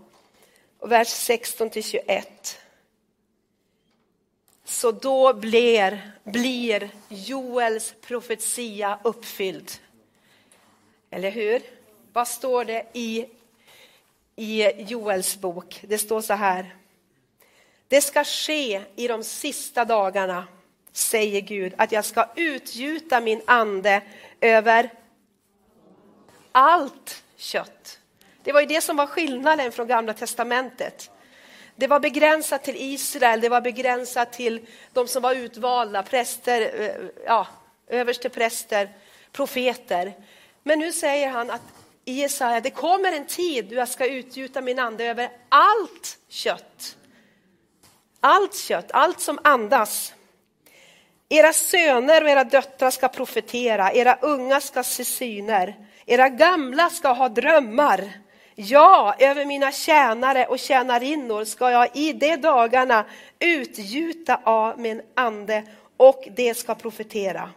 [0.80, 2.60] vers 16 till 21.
[4.66, 9.72] Så då blir, blir Joels profetia uppfylld.
[11.10, 11.62] Eller hur?
[12.14, 13.26] Vad står det i
[14.36, 15.80] i Joels bok.
[15.88, 16.76] Det står så här.
[17.88, 20.48] Det ska ske i de sista dagarna,
[20.92, 24.02] säger Gud, att jag ska utgjuta min ande
[24.42, 24.90] över
[26.52, 28.00] allt kött.
[28.44, 31.12] Det var ju det som var skillnaden från Gamla testamentet.
[31.76, 37.10] Det var begränsat till Israel, det var begränsat till de som var utvalda, präster, eh,
[37.26, 37.48] ja,
[37.88, 38.90] överste präster,
[39.32, 40.14] profeter.
[40.64, 41.62] Men nu säger han att
[42.06, 46.98] i Jesaja, det kommer en tid då jag ska utgjuta min ande över allt kött.
[48.20, 50.14] Allt kött, allt som andas.
[51.30, 57.12] Era söner och era döttrar ska profetera, era unga ska se syner, era gamla ska
[57.12, 58.12] ha drömmar.
[58.56, 63.06] Ja, över mina tjänare och tjänarinnor ska jag i de dagarna
[63.40, 65.64] utgjuta av min ande
[65.98, 67.50] och det ska profetera.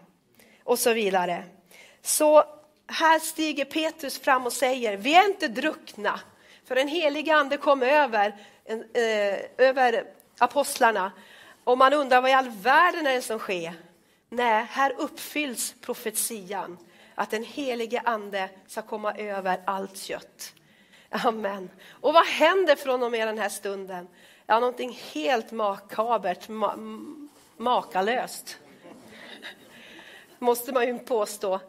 [0.65, 1.45] Och så vidare.
[2.03, 2.45] Så
[2.87, 6.20] här stiger Petrus fram och säger, vi är inte druckna,
[6.64, 10.05] för den helige ande kom över, eh, över
[10.38, 11.12] apostlarna.
[11.64, 13.75] Och man undrar vad i all världen är det som sker?
[14.29, 16.79] Nej, här uppfylls profetian
[17.14, 20.55] att den helige ande ska komma över allt kött.
[21.11, 21.70] Amen.
[21.90, 24.09] Och vad händer från och med den här stunden?
[24.46, 26.77] Ja, någonting helt makabert, ma
[27.57, 28.59] makalöst.
[30.38, 31.61] Måste man ju påstå.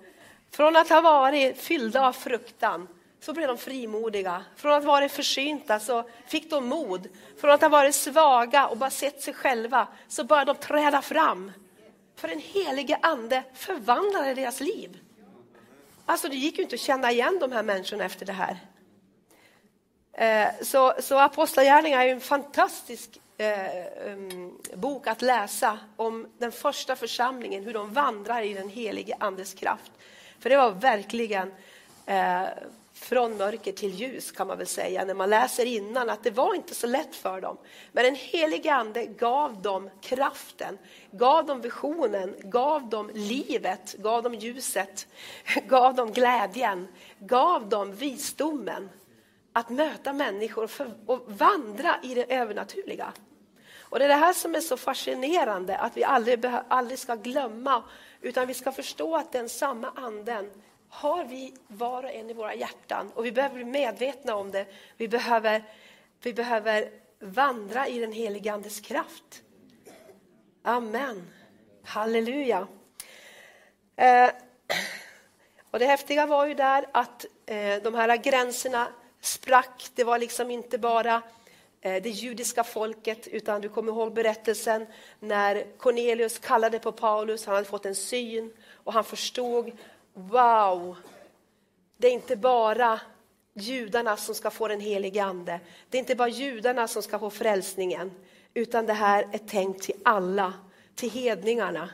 [0.52, 2.88] Från att ha varit fyllda av fruktan
[3.20, 4.46] så blev de frimodiga.
[4.56, 7.08] Från att ha varit försynta så fick de mod.
[7.42, 11.52] Från att ha varit svaga och bara sett sig själva så började de träda fram.
[12.16, 15.00] För den helige ande förvandlade deras liv.
[16.06, 18.58] Alltså det gick ju inte att känna igen de här människorna efter det här.
[20.14, 26.96] Eh, så, så Apostlagärningarna är en fantastisk eh, um, bok att läsa om den första
[26.96, 29.92] församlingen, hur de vandrar i den helige Andes kraft.
[30.40, 31.52] För det var verkligen
[32.06, 32.44] eh,
[32.94, 36.54] från mörker till ljus kan man väl säga när man läser innan att det var
[36.54, 37.58] inte så lätt för dem.
[37.92, 40.78] Men den helige Ande gav dem kraften,
[41.12, 45.08] gav dem visionen, gav dem livet, gav dem ljuset,
[45.68, 46.88] gav dem glädjen,
[47.20, 48.90] gav dem visdomen
[49.54, 50.70] att möta människor
[51.06, 53.14] och vandra i det övernaturliga.
[53.90, 57.84] Och Det är det här som är så fascinerande, att vi aldrig, aldrig ska glömma,
[58.22, 60.52] utan vi ska förstå att den samma anden
[60.90, 64.66] har vi var och en i våra hjärtan och vi behöver bli medvetna om det.
[64.98, 65.64] Vi behöver,
[66.22, 69.42] vi behöver vandra i den helige Andes kraft.
[70.64, 71.28] Amen.
[71.84, 72.68] Halleluja.
[73.96, 74.30] Eh,
[75.72, 78.88] och det häftiga var ju där att eh, de här gränserna
[79.22, 79.90] sprack.
[79.96, 81.22] Det var liksom inte bara
[81.88, 84.86] Eh, det judiska folket, utan du kommer ihåg berättelsen
[85.20, 89.72] när Cornelius kallade på Paulus, han hade fått en syn och han förstod,
[90.14, 90.98] wow,
[91.98, 93.00] det är inte bara
[93.54, 95.60] judarna som ska få den helige ande.
[95.90, 98.12] Det är inte bara judarna som ska få frälsningen,
[98.54, 100.54] utan det här är tänkt till alla,
[100.96, 101.90] till hedningarna.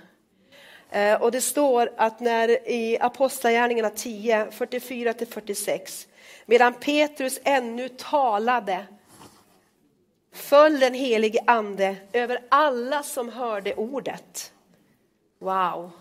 [0.90, 6.08] Eh, och det står att när i Apostlagärningarna 10, 44-46
[6.46, 8.86] Medan Petrus ännu talade
[10.34, 14.54] föll den helige ande över alla som hörde ordet.
[15.40, 15.92] Wow!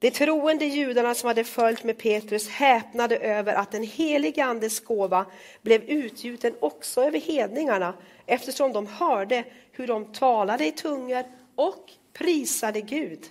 [0.00, 5.26] De troende judarna som hade följt med Petrus häpnade över att den helige andes gåva
[5.62, 7.94] blev utgjuten också över hedningarna
[8.26, 13.26] eftersom de hörde hur de talade i tungor och prisade Gud.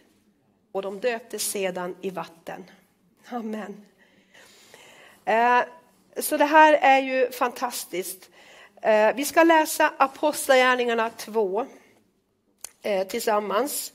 [0.71, 2.65] Och de döptes sedan i vatten.
[3.29, 3.85] Amen.
[5.25, 5.59] Eh,
[6.19, 8.29] så det här är ju fantastiskt.
[8.81, 11.65] Eh, vi ska läsa Apostlagärningarna 2
[12.81, 13.93] eh, tillsammans,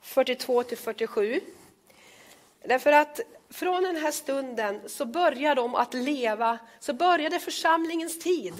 [0.00, 1.40] 42 till 47.
[2.64, 8.54] Därför att från den här stunden så börjar de att leva, så började församlingens tid.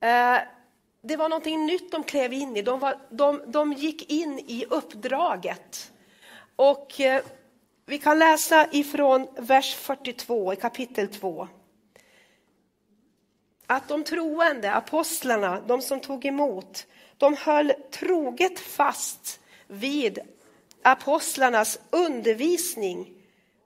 [0.00, 0.38] Eh,
[1.02, 4.64] det var någonting nytt de klev in i, de, var, de, de gick in i
[4.70, 5.92] uppdraget.
[6.56, 7.00] Och
[7.86, 11.48] vi kan läsa ifrån vers 42 i kapitel 2.
[13.70, 16.86] Att de troende, apostlarna, de som tog emot,
[17.18, 20.18] de höll troget fast vid
[20.82, 23.12] apostlarnas undervisning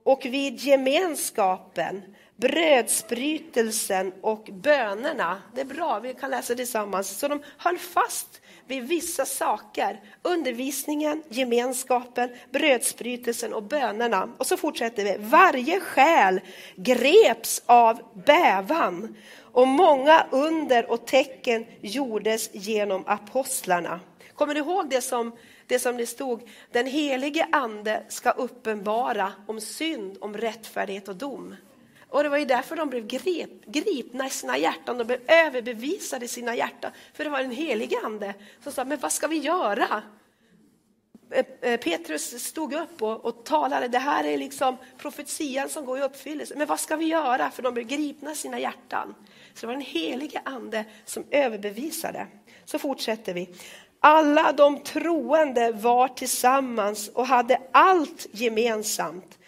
[0.03, 2.03] och vid gemenskapen,
[2.37, 5.43] brödsbrytelsen och bönerna.
[5.55, 7.19] Det är bra, vi kan läsa det tillsammans.
[7.19, 10.03] Så de höll fast vid vissa saker.
[10.23, 14.29] Undervisningen, gemenskapen, brödsbrytelsen och bönerna.
[14.39, 15.17] Och så fortsätter vi.
[15.19, 16.41] Varje själ
[16.77, 19.17] greps av bävan
[19.55, 24.01] och många under och tecken gjordes genom apostlarna.
[24.35, 25.33] Kommer du ihåg det som,
[25.67, 26.51] det som det stod?
[26.73, 31.55] Den helige ande ska uppenbara om synd, om rättfärdighet och dom.
[32.09, 36.25] Och det var ju därför de blev grip, gripna i sina hjärtan, de blev överbevisade
[36.25, 36.91] i sina hjärtan.
[37.13, 40.03] För det var den helige ande som sa, men vad ska vi göra?
[41.31, 45.99] Eh, eh, Petrus stod upp och, och talade, det här är liksom profetian som går
[45.99, 46.55] i uppfyllelse.
[46.57, 47.51] Men vad ska vi göra?
[47.51, 49.15] För de blev gripna i sina hjärtan.
[49.55, 52.27] Så det var den helige ande som överbevisade.
[52.65, 53.49] Så fortsätter vi.
[54.01, 59.39] Alla de troende var tillsammans och hade allt gemensamt.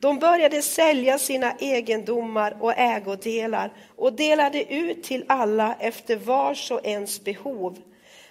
[0.00, 6.86] De började sälja sina egendomar och ägodelar och delade ut till alla efter vars och
[6.86, 7.78] ens behov.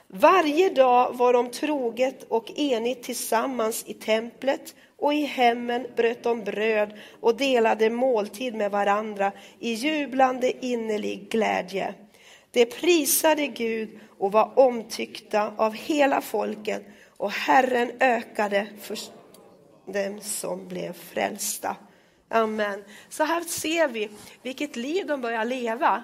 [0.07, 6.43] Varje dag var de troget och enigt tillsammans i templet och i hemmen bröt de
[6.43, 11.93] bröd och delade måltid med varandra i jublande innerlig glädje.
[12.51, 16.85] De prisade Gud och var omtyckta av hela folket
[17.17, 18.97] och Herren ökade för
[19.85, 21.75] dem som blev frälsta.
[22.29, 22.83] Amen.
[23.09, 24.09] Så här ser vi
[24.41, 26.03] vilket liv de börjar leva.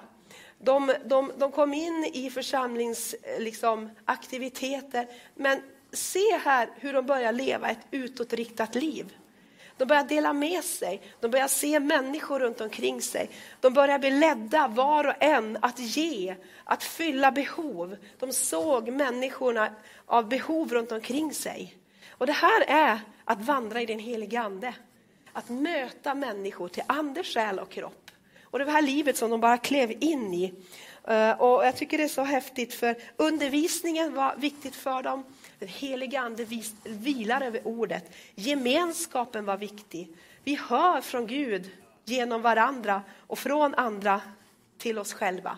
[0.63, 7.31] De, de, de kom in i församlingsaktiviteter, eh, liksom, men se här hur de börjar
[7.31, 9.17] leva ett utåtriktat liv.
[9.77, 13.29] De börjar dela med sig, de börjar se människor runt omkring sig.
[13.59, 17.97] De börjar bli ledda var och en att ge, att fylla behov.
[18.19, 19.69] De såg människorna
[20.05, 21.75] av behov runt omkring sig.
[22.09, 24.73] Och det här är att vandra i den helige Ande.
[25.33, 28.00] Att möta människor till ande, själ och kropp.
[28.51, 30.53] Och det här livet som de bara klev in i.
[31.07, 35.23] Eh, och jag tycker det är så häftigt för undervisningen var viktigt för dem.
[35.59, 36.47] Den heliga ande
[36.83, 38.11] vilar över ordet.
[38.35, 40.09] Gemenskapen var viktig.
[40.43, 41.69] Vi hör från Gud
[42.05, 44.21] genom varandra och från andra
[44.77, 45.57] till oss själva.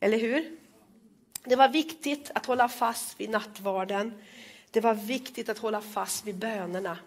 [0.00, 0.58] Eller hur?
[1.44, 4.14] Det var viktigt att hålla fast vid nattvarden.
[4.70, 6.98] Det var viktigt att hålla fast vid bönerna.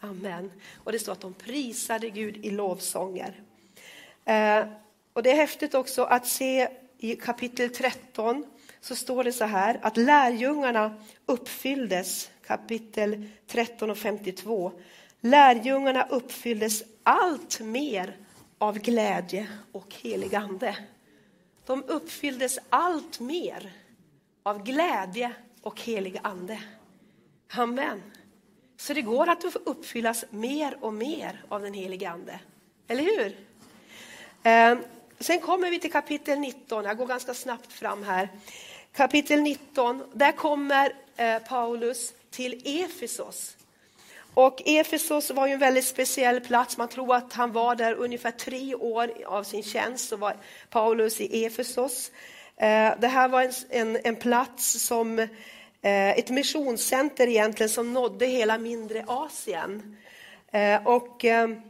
[0.00, 0.50] Amen.
[0.84, 3.42] Och det står att de prisade Gud i lovsånger.
[4.24, 4.64] Eh,
[5.12, 8.44] och det är häftigt också att se i kapitel 13
[8.80, 14.72] så står det så här att lärjungarna uppfylldes, kapitel 13 och 52.
[15.20, 18.16] Lärjungarna uppfylldes allt mer
[18.58, 20.76] av glädje och helig ande.
[21.66, 23.72] De uppfylldes allt mer
[24.42, 25.32] av glädje
[25.62, 26.62] och helig ande.
[27.56, 28.02] Amen.
[28.76, 32.40] Så det går att uppfyllas mer och mer av den helige Ande.
[32.88, 33.36] Eller hur?
[34.42, 34.78] Ehm,
[35.18, 36.84] sen kommer vi till kapitel 19.
[36.84, 38.28] Jag går ganska snabbt fram här.
[38.92, 43.56] Kapitel 19, där kommer eh, Paulus till Efesos.
[44.34, 46.76] Och Efesos var ju en väldigt speciell plats.
[46.76, 50.08] Man tror att han var där ungefär tre år av sin tjänst.
[50.08, 50.36] Så var
[50.70, 52.10] Paulus i Efesos.
[52.56, 55.28] Eh, det här var en, en, en plats som eh,
[56.10, 59.96] ett missionscenter egentligen som nådde hela mindre Asien.
[60.84, 61.60] Och ehm,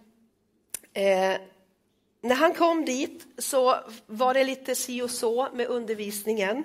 [2.25, 6.65] när han kom dit så var det lite si och så med undervisningen.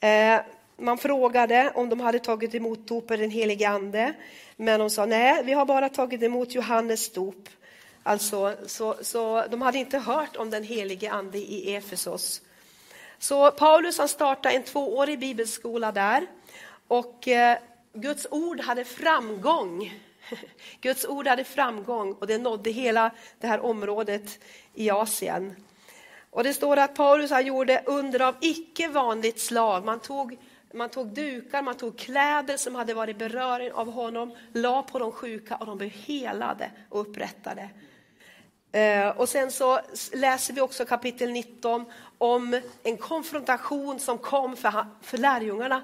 [0.00, 0.40] Eh,
[0.76, 4.14] man frågade om de hade tagit emot dopet den helige ande,
[4.56, 7.48] men de sa nej, vi har bara tagit emot Johannes dop.
[8.02, 12.42] Alltså, så, så de hade inte hört om den helige ande i Efesos.
[13.18, 16.26] Så Paulus han startade en tvåårig bibelskola där
[16.88, 17.58] och eh,
[17.92, 19.94] Guds ord hade framgång.
[20.80, 23.10] Guds ord hade framgång och det nådde hela
[23.40, 24.38] det här området
[24.78, 25.56] i Asien.
[26.30, 29.84] Och det står att Paulus han gjorde under av icke vanligt slag.
[29.84, 30.38] Man tog,
[30.74, 35.12] man tog dukar, man tog kläder som hade varit beröring av honom, la på de
[35.12, 37.68] sjuka och de blev helade och upprättade.
[38.72, 39.80] Eh, och sen så
[40.12, 41.84] läser vi också kapitel 19
[42.18, 45.82] om en konfrontation som kom för, för lärjungarna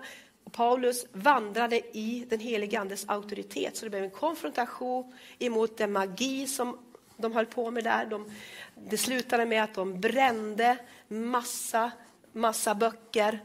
[0.52, 3.76] Paulus vandrade i den helige Andes auktoritet.
[3.76, 6.78] Så det blev en konfrontation emot den magi som
[7.16, 8.06] de höll på med där.
[8.06, 8.30] De,
[8.74, 10.76] det slutade med att de brände
[11.08, 11.90] massa,
[12.32, 13.40] massa böcker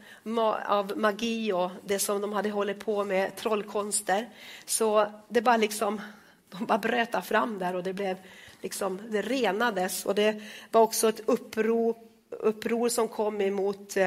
[0.65, 4.29] av magi och det som de hade hållit på med, trollkonster.
[4.65, 6.01] Så det bara liksom,
[6.49, 8.17] de bara bröt fram där och det blev
[8.61, 10.05] liksom, det renades.
[10.05, 10.41] Och det
[10.71, 11.95] var också ett uppror,
[12.29, 13.97] uppror som kom emot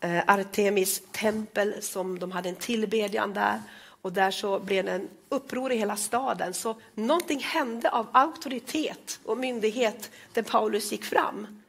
[0.00, 3.60] Eh, eh Artemis tempel som de hade en tillbedjan där
[4.08, 6.54] och där så blev det en uppror i hela staden.
[6.54, 11.62] Så någonting hände av auktoritet och myndighet där Paulus gick fram.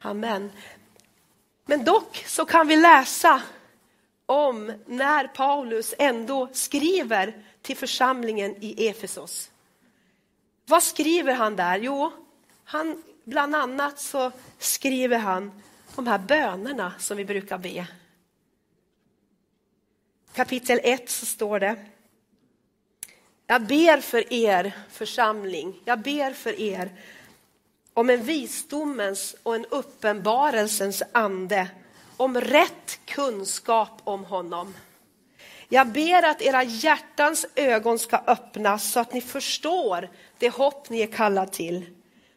[0.00, 0.52] Amen.
[1.66, 3.42] Men dock så kan vi läsa
[4.26, 9.50] om när Paulus ändå skriver till församlingen i Efesos.
[10.66, 11.78] Vad skriver han där?
[11.78, 12.12] Jo,
[12.64, 15.62] han, bland annat så skriver han
[15.96, 17.86] de här bönerna som vi brukar be.
[20.34, 21.76] Kapitel 1 så står det
[23.46, 26.92] Jag ber för er församling, jag ber för er
[27.92, 31.68] om en visdomens och en uppenbarelsens ande,
[32.16, 34.74] om rätt kunskap om honom.
[35.68, 41.00] Jag ber att era hjärtans ögon ska öppnas så att ni förstår det hopp ni
[41.00, 41.86] är kallade till.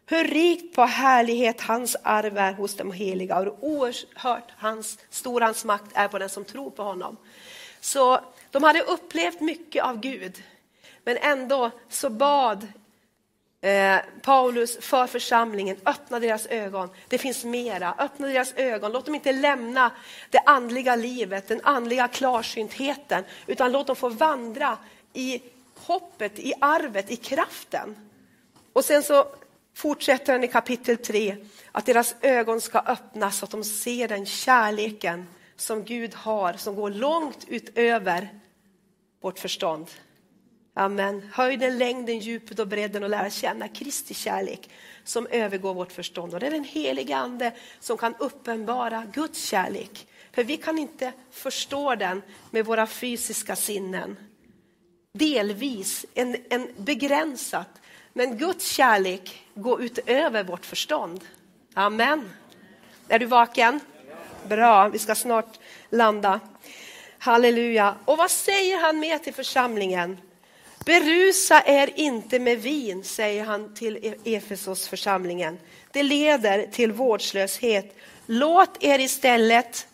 [0.06, 5.42] Hur rikt på härlighet hans arv är hos de heliga och hur oerhört hans, stor
[5.42, 7.18] hans makt är på den som tror på honom.
[7.82, 8.20] Så
[8.52, 10.44] de hade upplevt mycket av Gud,
[11.04, 12.68] men ändå så bad
[13.62, 16.90] eh, Paulus för församlingen, öppna deras ögon.
[17.08, 18.92] Det finns mera, öppna deras ögon.
[18.92, 19.92] Låt dem inte lämna
[20.30, 24.78] det andliga livet, den andliga klarsyntheten, utan låt dem få vandra
[25.14, 25.42] i
[25.76, 27.96] hoppet, i arvet, i kraften.
[28.74, 29.28] Och sen så
[29.76, 31.36] fortsätter han i kapitel 3
[31.72, 35.28] att deras ögon ska öppnas så att de ser den kärleken
[35.58, 38.30] som Gud har som går långt utöver
[39.22, 39.88] vårt förstånd.
[40.74, 41.30] Amen.
[41.34, 44.70] Höjden, längden, djupet och bredden och lära känna Kristi kärlek
[45.04, 46.34] som övergår vårt förstånd.
[46.34, 50.08] Och det är den helige Ande som kan uppenbara Guds kärlek.
[50.32, 54.16] För vi kan inte förstå den med våra fysiska sinnen.
[55.14, 57.82] Delvis, en, en begränsat.
[58.14, 61.26] Men Guds kärlek går utöver vårt förstånd.
[61.74, 62.30] Amen.
[63.08, 63.80] Är du vaken?
[64.50, 66.40] Bra, vi ska snart landa.
[67.20, 67.96] Halleluja.
[68.06, 70.18] Och vad säger han mer till församlingen?
[70.86, 75.60] Berusa er inte med vin, säger han till e- Efesos församlingen.
[75.92, 77.98] Det leder till vårdslöshet.
[78.26, 79.88] Låt er istället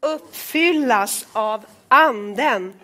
[0.00, 2.74] uppfyllas av anden.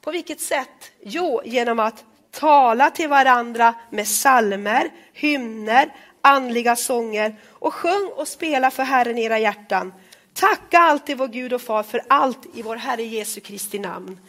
[0.00, 0.92] På vilket sätt?
[1.02, 8.70] Jo, genom att tala till varandra med salmer, hymner, andliga sånger och sjung och spela
[8.70, 9.92] för Herren i era hjärtan.
[10.34, 14.20] Tacka alltid vår Gud och Far för allt i vår Herre Jesu Kristi namn.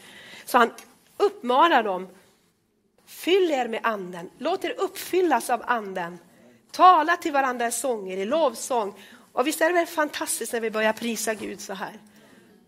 [0.46, 0.72] Så han
[1.18, 2.08] uppmanar dem,
[3.06, 6.20] fyll er med anden, låt er uppfyllas av anden.
[6.72, 8.94] Tala till varandra i sånger, i lovsång.
[9.34, 12.00] Och visst är det väl fantastiskt när vi börjar prisa Gud så här.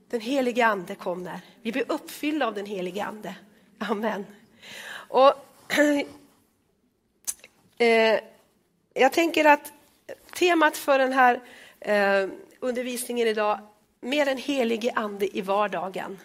[0.09, 1.39] Den helige ande kommer.
[1.61, 3.35] Vi blir uppfyllda av den helige ande.
[3.79, 4.25] Amen.
[4.93, 5.33] Och,
[7.77, 8.19] eh,
[8.93, 9.73] jag tänker att
[10.33, 11.41] temat för den här
[11.79, 12.29] eh,
[12.59, 13.59] undervisningen idag,
[14.01, 16.19] mer en helige ande i vardagen.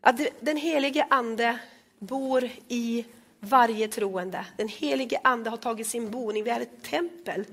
[0.00, 1.58] Att den helige ande
[1.98, 3.04] bor i
[3.40, 4.46] varje troende.
[4.56, 7.44] Den helige ande har tagit sin boning, vi är ett tempel.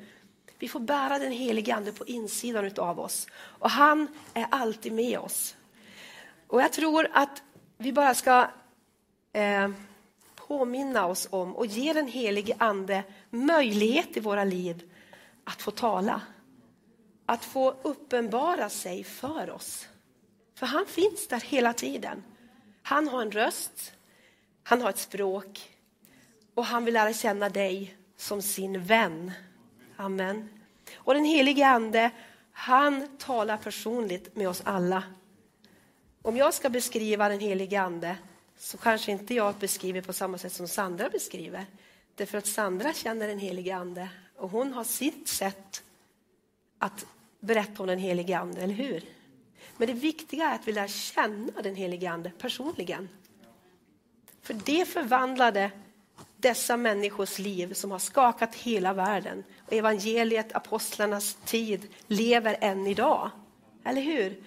[0.59, 5.19] Vi får bära den helige ande på insidan av oss och han är alltid med
[5.19, 5.55] oss.
[6.47, 7.43] Och jag tror att
[7.77, 8.47] vi bara ska
[9.33, 9.69] eh,
[10.47, 14.91] påminna oss om och ge den helige ande möjlighet i våra liv
[15.43, 16.21] att få tala.
[17.25, 19.87] Att få uppenbara sig för oss.
[20.55, 22.23] För han finns där hela tiden.
[22.83, 23.93] Han har en röst,
[24.63, 25.69] han har ett språk
[26.53, 29.31] och han vill lära känna dig som sin vän.
[29.97, 30.49] Amen.
[30.95, 32.11] Och den helige ande,
[32.51, 35.03] han talar personligt med oss alla.
[36.21, 38.17] Om jag ska beskriva den helige ande
[38.58, 41.66] så kanske inte jag beskriver på samma sätt som Sandra beskriver.
[42.16, 45.84] Därför att Sandra känner den helige ande och hon har sitt sätt
[46.80, 47.06] att
[47.39, 49.03] berätta om den helige ande, eller hur?
[49.78, 53.10] Men det viktiga är att vi lär känna den helige ande personligen.
[54.41, 55.72] För det förvandlade
[56.38, 59.43] dessa människors liv som har skakat hela världen.
[59.66, 63.30] Och evangeliet, apostlarnas tid, lever än idag.
[63.84, 64.43] Eller hur?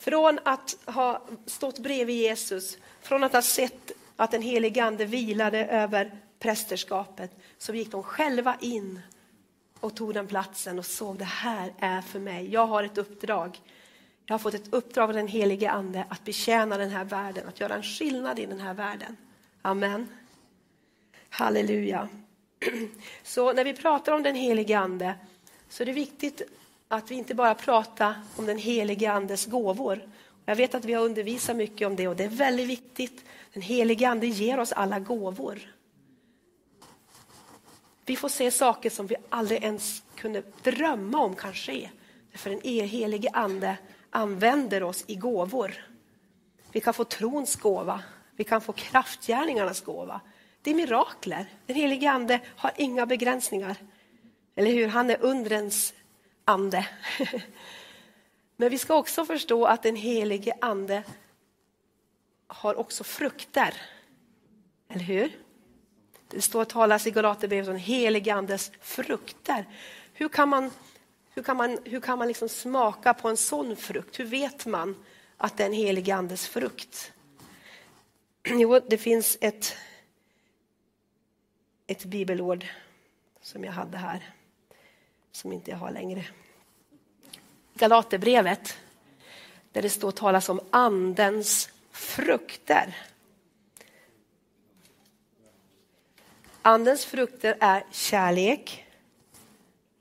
[0.00, 5.66] Från att ha stått bredvid Jesus, från att ha sett att den helige Ande vilade
[5.66, 9.00] över prästerskapet, så gick de själva in
[9.80, 12.52] och tog den platsen och såg det här är för mig.
[12.52, 13.60] Jag har ett uppdrag.
[14.26, 17.60] Jag har fått ett uppdrag av den helige Ande att betjäna den här världen, att
[17.60, 19.16] göra en skillnad i den här världen.
[19.62, 20.08] Amen.
[21.28, 22.08] Halleluja.
[23.22, 25.14] Så när vi pratar om den helige Ande
[25.68, 26.42] så är det viktigt
[26.92, 30.08] att vi inte bara pratar om den helige Andes gåvor.
[30.44, 33.24] Jag vet att vi har undervisat mycket om det och det är väldigt viktigt.
[33.52, 35.74] Den helige Ande ger oss alla gåvor.
[38.04, 41.90] Vi får se saker som vi aldrig ens kunde drömma om kan ske.
[42.34, 43.76] För den e- helige Ande
[44.10, 45.86] använder oss i gåvor.
[46.72, 48.02] Vi kan få trons gåva,
[48.36, 50.20] vi kan få kraftgärningarnas gåva.
[50.62, 51.46] Det är mirakler.
[51.66, 53.76] Den helige Ande har inga begränsningar.
[54.56, 54.88] Eller hur?
[54.88, 55.94] Han är undrens
[56.44, 56.88] ande.
[58.56, 61.02] Men vi ska också förstå att den helige ande
[62.46, 63.74] har också frukter.
[64.88, 65.38] Eller hur?
[66.28, 69.68] Det står talas i Galaterbrevet om helige andes frukter.
[70.12, 70.70] Hur kan man,
[71.34, 74.18] hur kan man, hur kan man liksom smaka på en sån frukt?
[74.18, 75.04] Hur vet man
[75.36, 77.12] att det är en helige andes frukt?
[78.44, 79.76] Jo, det finns ett,
[81.86, 82.66] ett bibelord
[83.40, 84.34] som jag hade här,
[85.32, 86.26] som inte jag har längre.
[87.74, 88.78] Galaterbrevet
[89.72, 92.96] där det står talas om andens frukter.
[96.62, 98.86] Andens frukter är kärlek,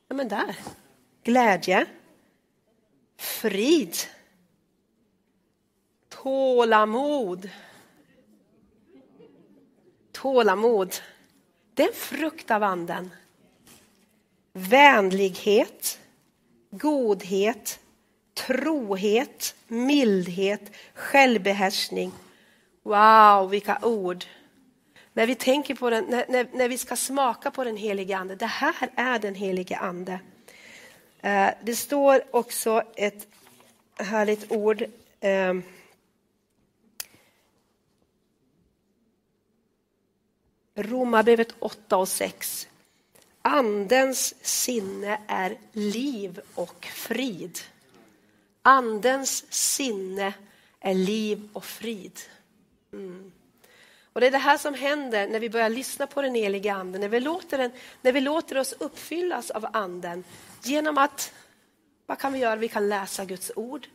[0.07, 0.55] ja, men där.
[1.23, 1.85] glädje,
[3.17, 3.95] frid,
[6.09, 7.49] tålamod.
[10.11, 10.95] Tålamod,
[11.73, 13.11] det är en frukt av anden.
[14.67, 15.99] Vänlighet,
[16.71, 17.79] godhet,
[18.33, 20.61] trohet, mildhet,
[20.93, 22.11] självbehärskning.
[22.83, 24.25] Wow, vilka ord!
[25.13, 28.35] När vi tänker på den, när, när, när vi ska smaka på den helige Ande,
[28.35, 30.19] det här är den helige Ande.
[31.21, 33.27] Eh, det står också ett
[33.97, 34.83] härligt ord.
[35.19, 35.53] Eh,
[40.75, 42.67] Romarbrevet 8 och 6.
[43.49, 47.59] Andens sinne är liv och frid.
[48.61, 50.33] Andens sinne
[50.79, 52.19] är liv och frid.
[52.93, 53.31] Mm.
[54.13, 57.01] Och Det är det här som händer när vi börjar lyssna på den heliga Anden,
[57.01, 57.71] när vi låter, den,
[58.01, 60.23] när vi låter oss uppfyllas av Anden
[60.63, 61.33] genom att,
[62.05, 62.55] vad kan vi göra?
[62.55, 63.87] Vi kan läsa Guds ord,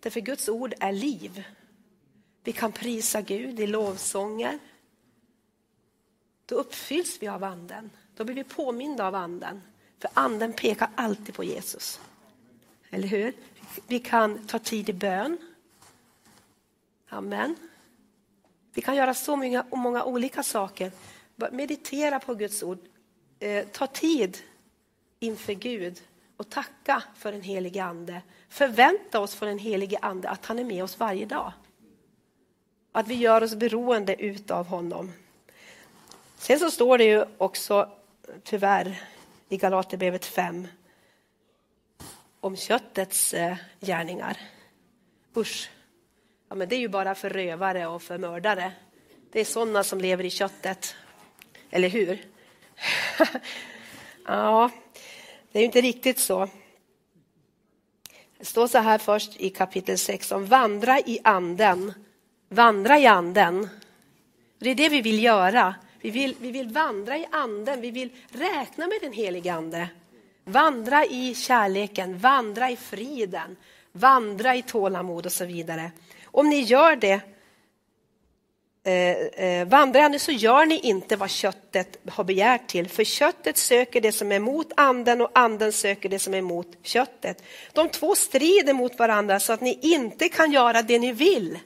[0.00, 1.44] därför Guds ord är liv.
[2.44, 4.58] Vi kan prisa Gud i lovsånger.
[6.46, 9.62] Då uppfylls vi av Anden, då blir vi påminda av Anden.
[9.98, 12.00] För Anden pekar alltid på Jesus.
[12.90, 13.32] Eller hur?
[13.86, 15.38] Vi kan ta tid i bön.
[17.08, 17.56] Amen.
[18.74, 20.92] Vi kan göra så många, många olika saker.
[21.52, 22.78] Meditera på Guds ord.
[23.38, 24.38] Eh, ta tid
[25.18, 26.00] inför Gud
[26.36, 28.22] och tacka för den helige Ande.
[28.48, 31.52] Förvänta oss från den helige Ande att han är med oss varje dag.
[32.92, 35.12] Att vi gör oss beroende utav honom.
[36.36, 37.90] Sen så står det ju också,
[38.44, 39.00] tyvärr,
[39.48, 40.68] i Galaterbrevet 5
[42.40, 44.36] om köttets eh, gärningar.
[45.36, 45.70] Usch,
[46.48, 48.72] ja, men det är ju bara för rövare och för mördare.
[49.32, 50.96] Det är sådana som lever i köttet.
[51.70, 52.24] Eller hur?
[54.26, 54.70] ja,
[55.52, 56.48] det är ju inte riktigt så.
[58.38, 61.92] Det står så här först i kapitel 6 om vandra i anden.
[62.48, 63.68] Vandra i anden.
[64.58, 65.74] Det är det vi vill göra.
[66.02, 69.88] Vi vill, vi vill vandra i anden, vi vill räkna med den helige ande.
[70.44, 73.56] Vandra i kärleken, vandra i friden,
[73.92, 75.90] vandra i tålamod och så vidare.
[76.24, 77.20] Om ni gör det,
[78.84, 83.56] eh, eh, vandrar ni så gör ni inte vad köttet har begärt till, för köttet
[83.56, 87.42] söker det som är mot anden och anden söker det som är mot köttet.
[87.72, 91.58] De två strider mot varandra så att ni inte kan göra det ni vill.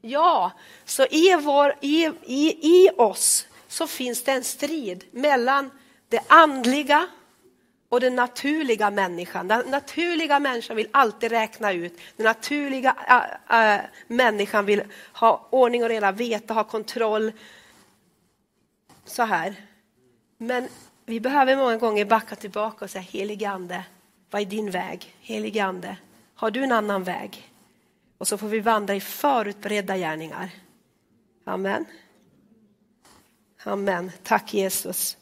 [0.00, 0.52] Ja,
[0.84, 5.70] så i, vår, i, i, i oss så finns det en strid mellan
[6.08, 7.08] det andliga
[7.88, 9.48] och den naturliga människan.
[9.48, 11.98] Den naturliga människan vill alltid räkna ut.
[12.16, 12.96] Den naturliga
[13.48, 17.32] äh, äh, människan vill ha ordning och reda, veta, ha kontroll.
[19.04, 19.54] Så här.
[20.38, 20.68] Men
[21.06, 23.84] vi behöver många gånger backa tillbaka och säga helige Ande,
[24.30, 25.14] vad är din väg?
[25.20, 25.96] Heligande,
[26.34, 27.52] har du en annan väg?
[28.18, 30.50] Och så får vi vandra i förutberedda gärningar.
[31.44, 31.86] Amen.
[33.64, 34.12] Amen.
[34.22, 35.16] Tack Jesus.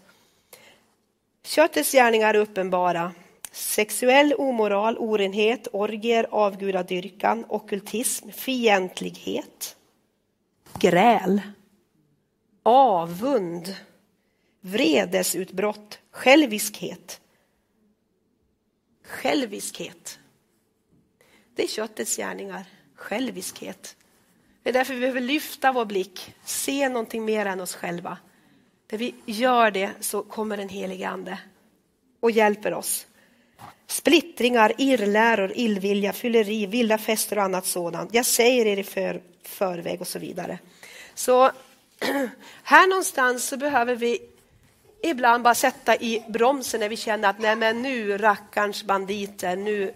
[1.43, 3.13] Köttets gärningar är uppenbara.
[3.53, 9.77] Sexuell omoral, orenhet, orgier, avgudadyrkan, okultism, fientlighet,
[10.79, 11.41] gräl,
[12.63, 13.77] avund,
[14.61, 17.21] vredesutbrott, själviskhet.
[19.05, 20.19] Själviskhet.
[21.55, 22.65] Det är köttets gärningar,
[22.95, 23.97] själviskhet.
[24.63, 28.19] Det är därför vi behöver lyfta vår blick, se någonting mer än oss själva.
[28.91, 31.39] När vi gör det så kommer den helige Ande
[32.21, 33.07] och hjälper oss.
[33.87, 38.15] Splittringar, irrläror, illvilja, fylleri, vilda fester och annat sådant.
[38.15, 40.59] Jag säger er i för, förväg och så vidare.
[41.15, 41.51] Så
[42.63, 44.19] här någonstans så behöver vi
[45.03, 49.95] ibland bara sätta i bromsen när vi känner att nej men nu rackarns banditer, nu,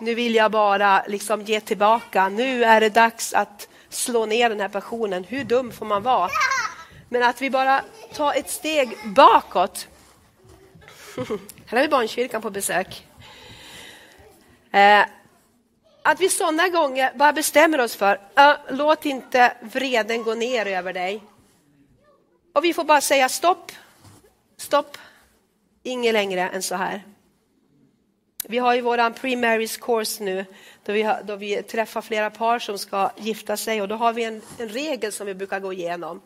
[0.00, 2.28] nu vill jag bara liksom ge tillbaka.
[2.28, 5.24] Nu är det dags att slå ner den här passionen.
[5.24, 6.30] Hur dum får man vara?
[7.08, 9.88] Men att vi bara tar ett steg bakåt.
[11.66, 13.06] Här har vi barnkyrkan på besök.
[14.70, 15.04] Eh,
[16.02, 20.92] att vi sådana gånger bara bestämmer oss för, uh, låt inte vreden gå ner över
[20.92, 21.22] dig.
[22.52, 23.72] Och vi får bara säga stopp,
[24.56, 24.98] stopp,
[25.82, 27.02] inget längre än så här.
[28.48, 30.44] Vi har ju vår pre-marriage course nu
[30.84, 34.12] då vi, har, då vi träffar flera par som ska gifta sig och då har
[34.12, 36.20] vi en, en regel som vi brukar gå igenom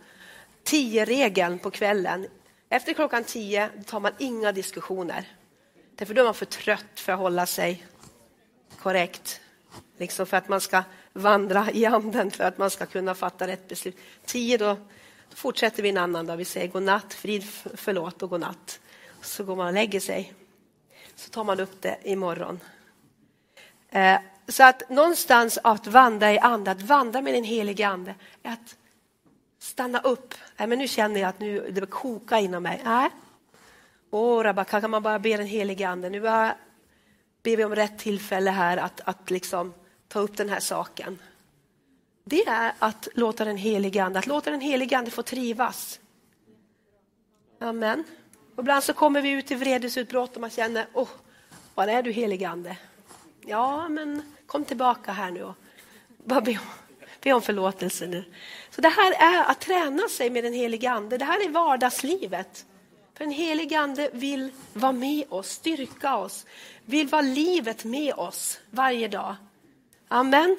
[0.69, 2.27] tio-regeln på kvällen.
[2.69, 5.29] Efter klockan tio tar man inga diskussioner.
[5.95, 7.87] Därför då är man för trött för att hålla sig
[8.79, 9.41] korrekt.
[9.99, 13.69] Liksom för att man ska vandra i anden, för att man ska kunna fatta rätt
[13.69, 13.97] beslut.
[14.25, 14.77] Tio, då
[15.35, 16.37] fortsätter vi en annan dag.
[16.37, 17.45] Vi säger godnatt, frid,
[17.75, 18.81] förlåt och godnatt.
[19.23, 20.33] Så går man och lägger sig.
[21.17, 22.61] Så tar man upp det imorgon.
[23.91, 28.53] Eh, så att någonstans att vandra i ande, att vandra med den helige ande, är
[28.53, 28.77] att
[29.59, 30.35] stanna upp.
[30.57, 32.83] Nej, men nu känner jag att nu det kokar inom mig.
[32.85, 33.11] Nej.
[34.11, 36.11] Åh, rabaka, kan man bara be den helige ande.
[36.11, 36.55] Nu bara
[37.43, 39.75] ber vi om rätt tillfälle här att, att liksom
[40.09, 41.19] ta upp den här saken.
[42.25, 46.01] Det är att låta den helige ande, att låta den helige ande få trivas.
[47.61, 48.05] Amen.
[48.55, 51.09] Och ibland så kommer vi ut i vredesutbrott och man känner, åh, oh,
[51.75, 52.77] var är du helige ande?
[53.41, 55.55] Ja, men kom tillbaka här nu och
[56.25, 56.88] bara be om,
[57.21, 58.25] be om förlåtelse nu.
[58.71, 61.19] Så det här är att träna sig med den helige ande.
[61.19, 62.65] Det här är vardagslivet.
[63.15, 66.47] För den helige ande vill vara med oss, styrka oss,
[66.85, 69.37] vill vara livet med oss varje dag.
[70.09, 70.57] Amen.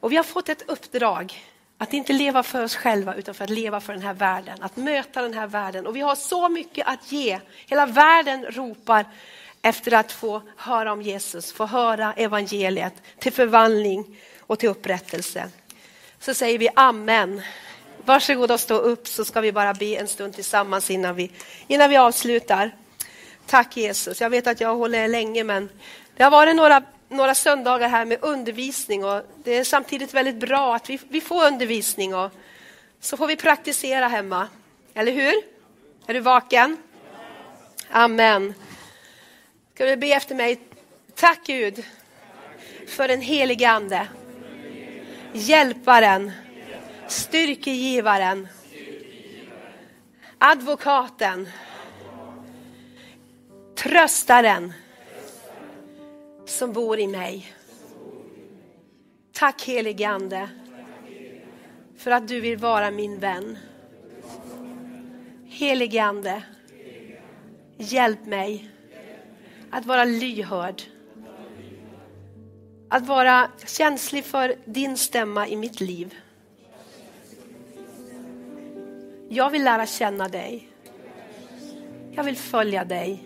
[0.00, 1.42] Och vi har fått ett uppdrag
[1.78, 4.76] att inte leva för oss själva utan för att leva för den här världen, att
[4.76, 5.86] möta den här världen.
[5.86, 7.40] Och vi har så mycket att ge.
[7.66, 9.06] Hela världen ropar
[9.62, 15.50] efter att få höra om Jesus, få höra evangeliet till förvandling och till upprättelse.
[16.24, 17.42] Så säger vi amen.
[18.04, 21.30] Varsågod och stå upp så ska vi bara be en stund tillsammans innan vi,
[21.66, 22.76] innan vi avslutar.
[23.46, 24.20] Tack Jesus.
[24.20, 25.68] Jag vet att jag håller er länge men
[26.16, 30.74] det har varit några, några söndagar här med undervisning och det är samtidigt väldigt bra
[30.74, 32.30] att vi, vi får undervisning och
[33.00, 34.48] så får vi praktisera hemma.
[34.94, 35.34] Eller hur?
[36.06, 36.76] Är du vaken?
[37.90, 38.54] Amen.
[39.74, 40.60] Ska du be efter mig?
[41.14, 41.84] Tack Gud
[42.88, 44.08] för den helige Ande.
[45.36, 46.32] Hjälparen,
[47.08, 48.48] styrkegivaren,
[50.38, 51.48] advokaten,
[53.74, 54.72] tröstaren
[56.46, 57.52] som bor i mig.
[59.32, 60.48] Tack helige Ande
[61.96, 63.58] för att du vill vara min vän.
[65.46, 66.42] Helige Ande,
[67.76, 68.70] hjälp mig
[69.70, 70.82] att vara lyhörd.
[72.94, 76.14] Att vara känslig för din stämma i mitt liv.
[79.28, 80.68] Jag vill lära känna dig.
[82.12, 83.24] Jag vill följa dig.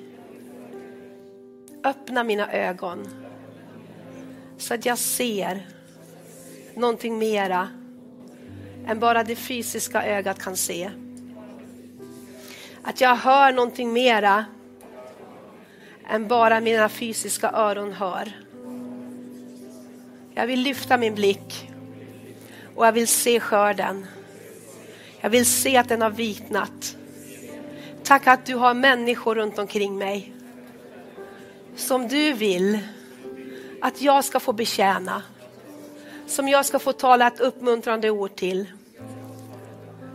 [1.84, 3.08] Öppna mina ögon
[4.58, 5.66] så att jag ser
[6.74, 7.68] någonting mera
[8.86, 10.90] än bara det fysiska ögat kan se.
[12.82, 14.44] Att jag hör någonting mera
[16.10, 18.47] än bara mina fysiska öron hör.
[20.38, 21.70] Jag vill lyfta min blick
[22.74, 24.06] och jag vill se skörden.
[25.20, 26.96] Jag vill se att den har vitnat.
[28.04, 30.32] Tack att du har människor runt omkring mig
[31.76, 32.78] som du vill
[33.82, 35.22] att jag ska få betjäna.
[36.26, 38.66] Som jag ska få tala ett uppmuntrande ord till.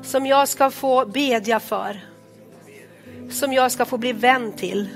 [0.04, 2.00] Som jag ska få bedja för.
[3.30, 4.90] Som jag ska få bli vän till.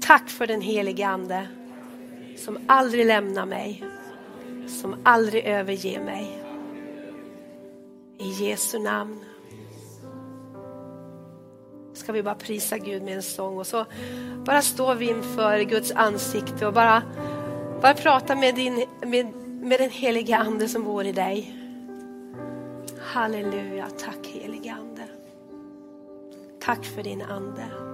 [0.00, 1.46] Tack för den helige Ande
[2.36, 3.84] som aldrig lämnar mig,
[4.68, 6.42] som aldrig överger mig.
[8.18, 9.24] I Jesu namn
[11.94, 13.84] ska vi bara prisa Gud med en sång och så
[14.44, 17.02] bara står vi inför Guds ansikte och bara,
[17.82, 19.26] bara prata med, din, med,
[19.60, 21.56] med den helige Ande som bor i dig.
[23.00, 25.02] Halleluja, tack helige Ande.
[26.60, 27.91] Tack för din Ande.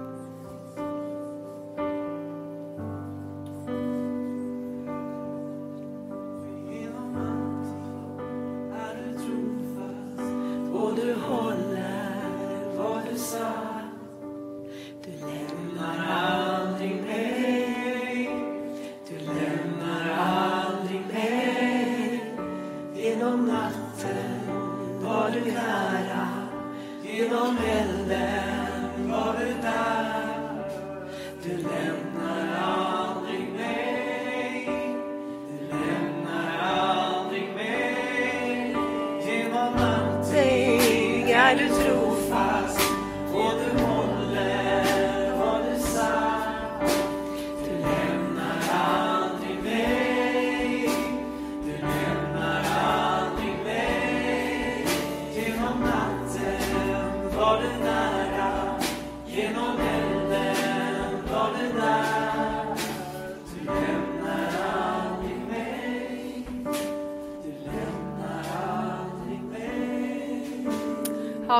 [27.79, 30.39] ställen var du där.
[31.43, 34.69] Du lämnar aldrig mig.
[35.49, 38.75] Du lämnar aldrig mig.
[39.25, 41.88] Genom allting är du trygg.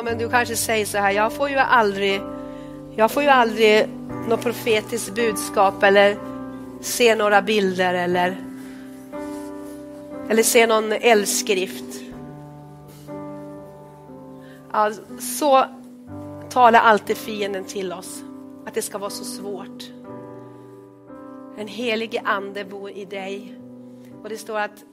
[0.03, 2.21] Men du kanske säger så här, jag får ju aldrig,
[2.95, 3.87] jag får ju aldrig
[4.29, 6.17] något profetiskt budskap eller
[6.81, 8.37] se några bilder eller
[10.29, 12.01] Eller se någon eldskrift.
[14.71, 15.65] Ja, så
[16.49, 18.23] talar alltid fienden till oss.
[18.65, 19.91] Att det ska vara så svårt.
[21.57, 23.59] En helig ande bor i dig.
[24.23, 24.83] Och det står att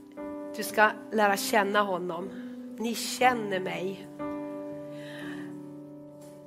[0.56, 2.30] du ska lära känna honom.
[2.78, 4.08] Ni känner mig.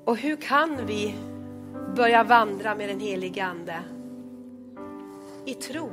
[0.10, 1.16] Och hur kan vi
[1.96, 3.76] börja vandra med den helige ande?
[5.46, 5.90] I tro.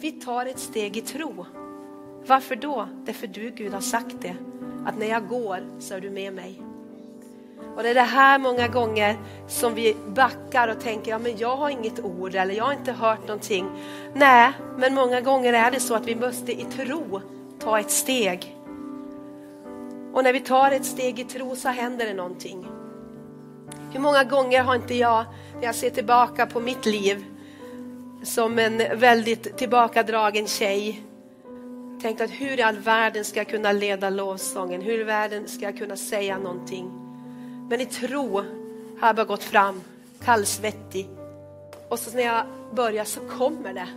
[0.00, 1.46] Vi tar ett steg i tro.
[2.26, 2.88] Varför då?
[3.04, 4.36] Därför du Gud har sagt det.
[4.86, 6.62] Att när jag går så är du med mig.
[7.76, 9.16] Och det är det här många gånger
[9.46, 12.92] som vi backar och tänker, ja men jag har inget ord eller jag har inte
[12.92, 13.70] hört någonting.
[14.14, 17.20] Nej, men många gånger är det så att vi måste i tro
[17.58, 18.57] ta ett steg.
[20.18, 22.66] Och när vi tar ett steg i tro så händer det någonting.
[23.92, 27.24] Hur många gånger har inte jag, när jag ser tillbaka på mitt liv,
[28.22, 31.02] som en väldigt tillbakadragen tjej,
[32.02, 34.82] tänkt att hur i all världen ska jag kunna leda lovsången?
[34.82, 36.90] Hur i världen ska jag kunna säga någonting?
[37.70, 38.38] Men i tro
[39.00, 39.80] har jag bara gått fram,
[40.24, 41.08] kallsvettig.
[41.88, 43.88] Och så när jag börjar så kommer det.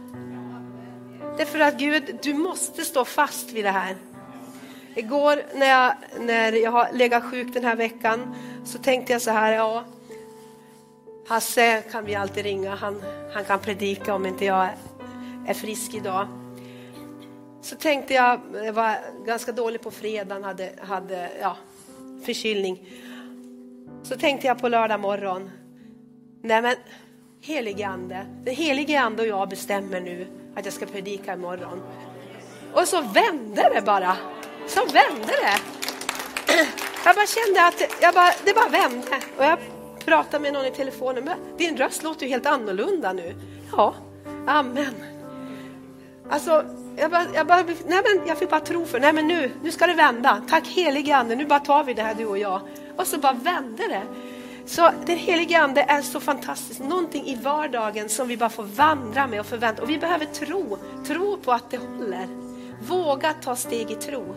[1.37, 3.95] Därför att Gud, du måste stå fast vid det här.
[4.95, 8.35] Igår när jag, när jag har legat sjuk den här veckan
[8.65, 9.83] så tänkte jag så här, ja,
[11.27, 14.69] Hasse kan vi alltid ringa, han, han kan predika om inte jag
[15.47, 16.27] är frisk idag.
[17.61, 21.57] Så tänkte jag, jag var ganska dålig på fredagen, hade, hade ja,
[22.25, 22.89] förkylning.
[24.03, 25.49] Så tänkte jag på lördag morgon,
[26.41, 26.75] nej men
[27.41, 31.81] helige ande, den helige ande och jag bestämmer nu att jag ska predika imorgon.
[32.73, 34.17] Och så vände det bara.
[34.67, 35.57] Så vände det.
[37.05, 39.21] Jag bara kände att jag bara, det bara vände.
[39.37, 39.59] Och jag
[40.05, 41.23] pratade med någon i telefonen.
[41.23, 43.35] Men din röst låter ju helt annorlunda nu.
[43.71, 43.95] Ja,
[44.47, 44.95] amen.
[46.29, 46.65] Alltså,
[46.97, 49.71] jag, bara, jag, bara, nej men jag fick bara tro för nej men nu, nu
[49.71, 50.41] ska det vända.
[50.49, 52.61] Tack helige ande, nu bara tar vi det här du och jag.
[52.97, 54.03] Och så bara vände det.
[54.65, 59.27] Så den helige ande är så fantastisk, någonting i vardagen som vi bara får vandra
[59.27, 59.81] med och förvänta.
[59.81, 62.27] Och vi behöver tro, tro på att det håller.
[62.87, 64.35] Våga ta steg i tro.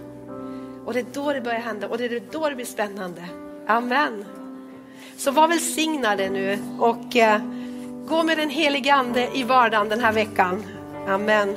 [0.84, 3.22] Och det är då det börjar hända och det är då det blir spännande.
[3.66, 4.24] Amen.
[5.16, 7.40] Så var välsignade nu och eh,
[8.08, 10.64] gå med den helige ande i vardagen den här veckan.
[11.08, 11.56] Amen.